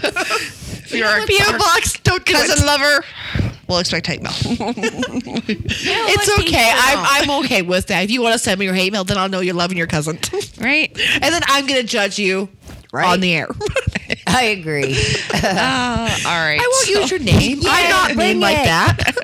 If 0.97 1.29
PO 1.53 1.59
box. 1.59 1.99
Don't 2.01 2.25
do 2.25 2.33
cousin 2.33 2.59
it. 2.63 2.67
lover, 2.67 3.05
we'll 3.69 3.79
expect 3.79 4.07
hate 4.07 4.23
mail. 4.23 4.33
It's 5.57 6.39
okay. 6.41 6.71
I'm 6.75 7.29
I'm 7.31 7.45
okay 7.45 7.63
with 7.63 7.87
that. 7.89 8.05
If 8.05 8.11
you 8.11 8.23
want 8.23 8.33
to 8.35 8.39
send 8.39 8.59
me 8.61 8.67
your 8.67 8.75
hate 8.75 8.93
mail, 8.93 9.05
then 9.05 9.19
I'll 9.19 9.29
know 9.29 9.41
you're 9.41 9.55
loving 9.55 9.77
your 9.79 9.87
cousin, 9.87 10.19
right? 10.61 10.91
and 11.15 11.35
then 11.35 11.43
I'm 11.47 11.67
gonna 11.67 11.83
judge 11.83 12.19
you 12.19 12.49
Right. 12.93 13.07
on 13.09 13.19
the 13.19 13.35
air. 13.35 13.49
I 14.29 14.45
agree. 14.45 14.95
Uh, 15.35 16.17
all 16.27 16.41
right. 16.41 16.61
I 16.61 16.71
won't 16.73 16.89
use 16.89 17.11
your 17.11 17.19
name. 17.19 17.59
I'm 17.67 17.91
not 17.91 18.13
bring 18.15 18.39
named 18.39 18.41
like 18.41 18.57
that. 18.59 19.24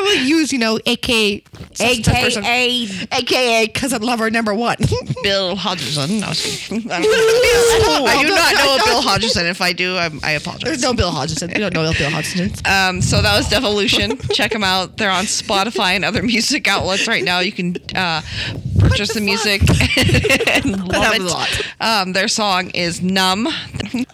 I 0.00 0.02
will 0.02 0.24
use, 0.24 0.52
you 0.52 0.58
know, 0.58 0.78
AKA, 0.86 1.44
AKA. 1.78 2.88
AKA 3.12 3.68
cousin 3.68 4.02
lover 4.02 4.30
number 4.30 4.54
one. 4.54 4.76
Bill 5.22 5.56
Hodgson. 5.56 6.20
No, 6.20 6.26
I 6.26 6.28
was 6.30 6.40
kidding. 6.40 6.90
I, 6.90 7.02
don't 7.02 7.82
know. 7.82 8.06
I 8.06 8.22
do 8.22 8.28
not 8.28 8.54
know 8.54 8.76
a 8.76 8.84
Bill 8.84 9.02
Hodgson. 9.02 9.46
If 9.46 9.60
I 9.60 9.72
do, 9.72 9.96
I'm, 9.98 10.20
I 10.22 10.32
apologize. 10.32 10.64
There's 10.64 10.82
no 10.82 10.94
Bill 10.94 11.10
Hodgson. 11.10 11.48
We 11.48 11.60
don't 11.60 11.74
know 11.74 11.92
Bill 11.92 12.10
Hodgson. 12.10 12.50
Um, 12.64 13.02
so 13.02 13.20
that 13.20 13.36
was 13.36 13.48
Devolution. 13.48 14.16
Check 14.32 14.52
them 14.52 14.64
out. 14.64 14.96
They're 14.96 15.10
on 15.10 15.24
Spotify 15.24 15.96
and 15.96 16.04
other 16.04 16.22
music 16.22 16.66
outlets 16.66 17.06
right 17.06 17.24
now. 17.24 17.40
You 17.40 17.52
can 17.52 17.76
uh, 17.94 18.22
purchase 18.78 19.12
the, 19.12 19.20
music 19.20 19.60
and 20.48 20.88
love 20.88 21.04
happens 21.04 21.30
a 21.30 21.34
lot. 21.34 21.48
it. 21.60 21.66
Um, 21.80 22.12
their 22.12 22.28
song 22.28 22.70
is 22.70 23.02
Numb. 23.02 23.46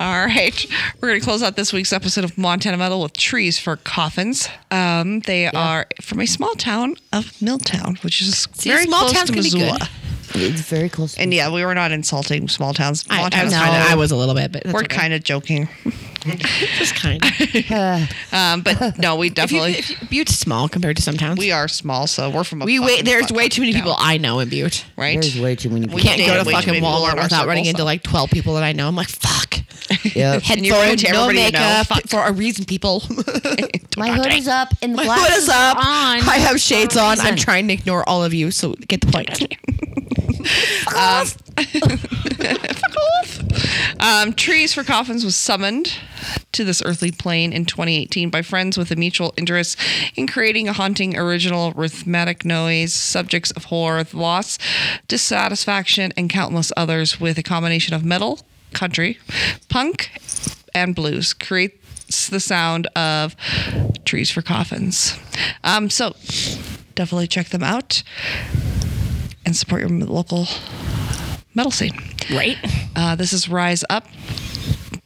All 0.00 0.26
right. 0.26 0.66
We're 1.00 1.08
going 1.08 1.20
to 1.20 1.24
close 1.24 1.42
out 1.42 1.54
this 1.54 1.72
week's 1.72 1.92
episode 1.92 2.24
of 2.24 2.36
Montana 2.36 2.76
Metal 2.76 3.02
with 3.02 3.12
Trees 3.12 3.58
for 3.58 3.76
Coffins. 3.76 4.48
Um, 4.70 5.20
they 5.20 5.46
are 5.46 5.75
from 6.00 6.20
a 6.20 6.26
small 6.26 6.54
town 6.54 6.96
of 7.12 7.40
Milltown, 7.42 7.96
which 8.02 8.20
is 8.22 8.46
very 8.56 8.84
small 8.84 9.00
close 9.00 9.12
towns 9.12 9.26
to 9.28 9.32
can 9.34 9.42
be 9.42 9.50
Missoula. 9.50 9.78
good. 9.78 10.42
It's 10.42 10.60
very 10.62 10.88
close. 10.88 11.14
To 11.14 11.20
And 11.22 11.32
yeah, 11.32 11.50
we 11.52 11.64
were 11.64 11.74
not 11.74 11.92
insulting 11.92 12.48
small 12.48 12.74
towns. 12.74 13.04
I, 13.08 13.18
I, 13.18 13.22
Montana's 13.22 13.44
was 13.46 13.52
No. 13.52 13.58
kind 13.60 13.70
kinda, 13.72 13.86
of- 13.86 13.92
I 13.92 13.94
was 13.96 14.10
a 14.10 14.16
little 14.16 14.34
bit, 14.34 14.52
but 14.52 14.64
that's 14.64 14.74
we're 14.74 14.80
okay. 14.80 14.96
kind 14.96 15.12
of 15.14 15.22
joking. 15.22 15.68
just 16.78 16.94
kind 16.94 17.22
of. 17.24 18.10
Um, 18.32 18.60
but 18.62 18.98
no, 18.98 19.16
we 19.16 19.26
If 19.28 19.30
you, 19.30 19.34
definitely 19.34 19.72
if 19.74 19.90
you, 20.12 20.24
Butte's 20.24 20.38
small 20.38 20.68
compared 20.68 20.96
to 20.96 21.02
some 21.02 21.16
towns. 21.16 21.38
we 21.38 21.52
are 21.52 21.68
small, 21.68 22.06
so 22.06 22.28
we're 22.30 22.44
from 22.44 22.62
a 22.62 22.64
we 22.64 22.78
wait. 22.80 23.04
There's 23.04 23.30
way 23.32 23.48
too 23.48 23.62
many 23.62 23.72
town, 23.72 23.82
people 23.82 23.96
I 23.98 24.18
know 24.18 24.40
in 24.40 24.48
Butte. 24.48 24.84
right? 24.96 25.20
There's 25.20 25.38
way 25.40 25.54
too 25.56 25.70
many 25.70 25.82
People. 25.86 25.96
We. 25.96 26.02
Can't 26.02 26.18
go 26.26 26.34
to 26.42 26.44
fucking 26.50 26.66
many 26.68 26.80
people 26.80 26.94
in 26.96 27.02
Walmart 27.16 27.22
without 27.22 27.46
running 27.46 27.64
into 27.66 27.84
like 27.84 28.02
12 28.02 28.30
people 28.30 28.54
that 28.54 28.62
I 28.64 28.72
know. 28.72 28.88
I'm 28.88 28.96
like, 28.96 29.08
fuck. 29.08 29.54
Yep. 30.16 30.42
Head 30.42 30.56
And 30.58 30.66
you're 30.66 30.76
rude 30.80 30.88
phone, 30.88 30.96
to 30.98 31.12
no 31.12 31.22
everybody 31.24 31.46
you 31.46 31.52
know. 31.52 31.82
makeup 31.88 32.08
for 32.08 32.24
a 32.24 32.32
reason, 32.32 32.64
people. 32.64 33.02
My 33.96 34.10
hood 34.10 34.32
is 34.32 34.48
up 34.48 34.68
and 34.82 34.92
the 34.92 34.96
My 34.96 35.04
glasses 35.04 35.28
hood 35.34 35.38
is 35.44 35.48
up. 35.48 35.76
on. 35.76 35.84
I 36.28 36.38
have 36.40 36.60
shades 36.60 36.96
on. 36.96 37.20
I'm 37.20 37.36
trying 37.36 37.68
to 37.68 37.74
ignore 37.74 38.06
all 38.08 38.24
of 38.24 38.34
you, 38.34 38.50
so 38.50 38.72
get 38.88 39.00
the 39.00 39.12
point. 39.12 39.28
Um, 43.98 44.34
Trees 44.34 44.74
for 44.74 44.84
Coffins 44.84 45.24
was 45.24 45.36
summoned 45.36 45.98
to 46.52 46.64
this 46.64 46.82
earthly 46.84 47.10
plane 47.10 47.52
in 47.52 47.64
2018 47.64 48.30
by 48.30 48.42
friends 48.42 48.76
with 48.76 48.90
a 48.90 48.96
mutual 48.96 49.32
interest 49.36 49.78
in 50.14 50.26
creating 50.26 50.68
a 50.68 50.72
haunting 50.72 51.16
original 51.16 51.72
rhythmic 51.72 52.44
noise, 52.44 52.92
subjects 52.92 53.50
of 53.52 53.64
horror, 53.64 54.04
loss, 54.12 54.58
dissatisfaction, 55.08 56.12
and 56.16 56.30
countless 56.30 56.72
others 56.76 57.20
with 57.20 57.38
a 57.38 57.42
combination 57.42 57.94
of 57.94 58.04
metal, 58.04 58.40
country, 58.72 59.18
punk, 59.68 60.10
and 60.74 60.94
blues. 60.94 61.32
Creates 61.32 62.28
the 62.28 62.40
sound 62.40 62.86
of 62.94 63.34
Trees 64.04 64.30
for 64.30 64.42
Coffins. 64.42 65.18
Um, 65.64 65.90
so 65.90 66.14
definitely 66.94 67.26
check 67.26 67.48
them 67.48 67.62
out 67.62 68.02
and 69.46 69.56
support 69.56 69.80
your 69.80 69.88
local 69.88 70.46
metal 71.54 71.70
scene. 71.70 71.96
right? 72.30 72.58
Uh, 72.94 73.14
this 73.16 73.32
is 73.32 73.48
Rise 73.48 73.84
Up 73.88 74.06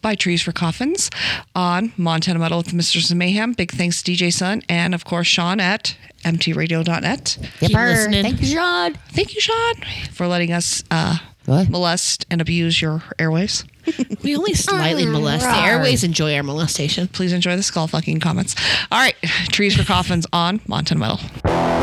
by 0.02 0.14
Trees 0.14 0.40
for 0.42 0.50
Coffins 0.52 1.10
on 1.54 1.92
Montana 1.98 2.38
Metal 2.38 2.58
with 2.58 2.68
the 2.68 2.74
Mistress 2.76 3.10
of 3.10 3.16
Mayhem. 3.18 3.52
Big 3.52 3.70
thanks 3.70 4.02
to 4.02 4.10
DJ 4.12 4.32
Sun 4.32 4.62
and, 4.68 4.94
of 4.94 5.04
course, 5.04 5.26
Sean 5.26 5.60
at 5.60 5.94
mtradio.net. 6.24 7.38
Yep, 7.40 7.50
Keep 7.60 7.76
listening. 7.76 8.22
Thank 8.24 8.40
you, 8.40 8.46
Sean. 8.46 8.94
Thank 9.10 9.34
you, 9.34 9.40
Sean, 9.42 9.74
for 10.12 10.26
letting 10.26 10.52
us 10.52 10.82
uh, 10.90 11.18
molest 11.46 12.24
and 12.30 12.40
abuse 12.40 12.80
your 12.80 13.00
airwaves. 13.18 13.64
We 14.22 14.36
only 14.36 14.52
slightly 14.54 15.06
molest. 15.06 15.44
The 15.44 15.56
airways 15.56 16.04
enjoy 16.04 16.36
our 16.36 16.42
molestation. 16.42 17.08
Please 17.08 17.32
enjoy 17.32 17.56
the 17.56 17.62
skull 17.62 17.88
fucking 17.88 18.20
comments. 18.20 18.54
All 18.92 18.98
right, 19.00 19.16
Trees 19.50 19.74
for 19.74 19.84
Coffins 19.84 20.26
on 20.32 20.60
Montana 20.68 21.00
Metal. 21.00 21.79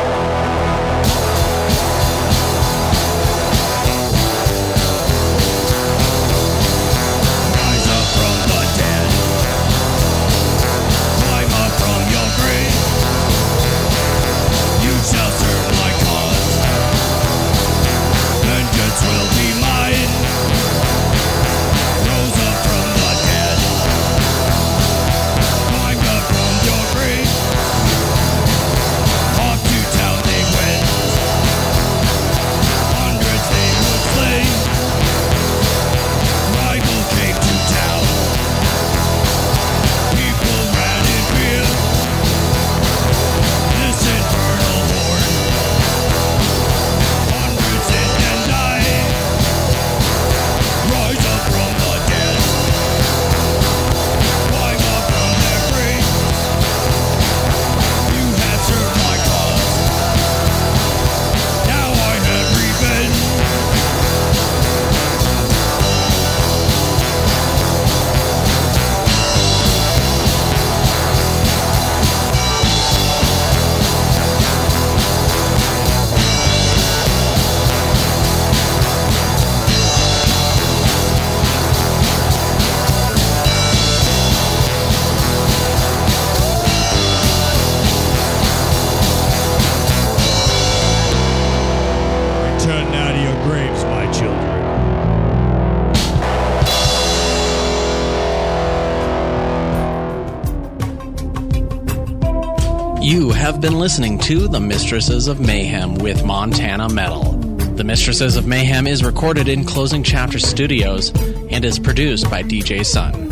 Been 103.68 103.78
listening 103.78 104.18
to 104.18 104.48
The 104.48 104.60
Mistresses 104.60 105.28
of 105.28 105.40
Mayhem 105.40 105.96
with 105.96 106.24
Montana 106.24 106.88
Metal. 106.88 107.32
The 107.76 107.84
Mistresses 107.84 108.36
of 108.36 108.46
Mayhem 108.46 108.86
is 108.86 109.04
recorded 109.04 109.46
in 109.46 109.66
Closing 109.66 110.02
Chapter 110.02 110.38
Studios 110.38 111.10
and 111.50 111.66
is 111.66 111.78
produced 111.78 112.30
by 112.30 112.42
DJ 112.42 112.82
Sun. 112.82 113.28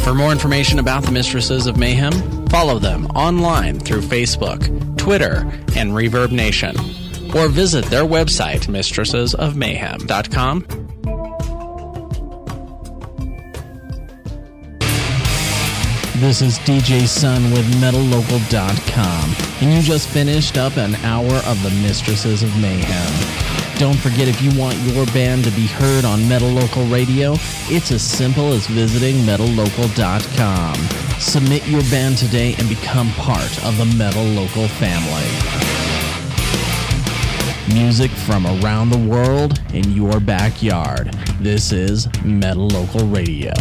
For 0.00 0.12
more 0.12 0.32
information 0.32 0.78
about 0.78 1.04
the 1.04 1.12
Mistresses 1.12 1.66
of 1.66 1.78
Mayhem, 1.78 2.46
follow 2.48 2.78
them 2.78 3.06
online 3.12 3.80
through 3.80 4.02
Facebook, 4.02 4.60
Twitter, 4.98 5.50
and 5.74 5.92
Reverb 5.92 6.30
Nation, 6.30 6.76
or 7.34 7.48
visit 7.48 7.86
their 7.86 8.04
website, 8.04 8.66
mistressesofmayhem.com. 8.66 10.83
This 16.24 16.40
is 16.40 16.58
DJ 16.60 17.06
Sun 17.06 17.50
with 17.50 17.66
MetalLocal.com, 17.82 19.34
and 19.60 19.74
you 19.74 19.82
just 19.82 20.08
finished 20.08 20.56
up 20.56 20.78
an 20.78 20.94
hour 21.04 21.34
of 21.44 21.62
the 21.62 21.68
Mistresses 21.82 22.42
of 22.42 22.48
Mayhem. 22.58 23.78
Don't 23.78 23.98
forget 23.98 24.26
if 24.26 24.40
you 24.40 24.50
want 24.58 24.74
your 24.78 25.04
band 25.08 25.44
to 25.44 25.50
be 25.50 25.66
heard 25.66 26.06
on 26.06 26.26
Metal 26.26 26.48
Local 26.48 26.86
Radio, 26.86 27.34
it's 27.68 27.92
as 27.92 28.02
simple 28.02 28.54
as 28.54 28.66
visiting 28.68 29.16
MetalLocal.com. 29.26 30.74
Submit 31.20 31.68
your 31.68 31.82
band 31.90 32.16
today 32.16 32.54
and 32.58 32.70
become 32.70 33.10
part 33.10 33.62
of 33.62 33.76
the 33.76 33.84
Metal 33.94 34.24
Local 34.24 34.66
family. 34.66 35.28
Music 37.74 38.10
from 38.10 38.46
around 38.46 38.88
the 38.88 39.10
world 39.10 39.60
in 39.74 39.92
your 39.92 40.20
backyard. 40.20 41.12
This 41.38 41.70
is 41.70 42.08
Metal 42.24 42.66
Local 42.66 43.06
Radio. 43.08 43.52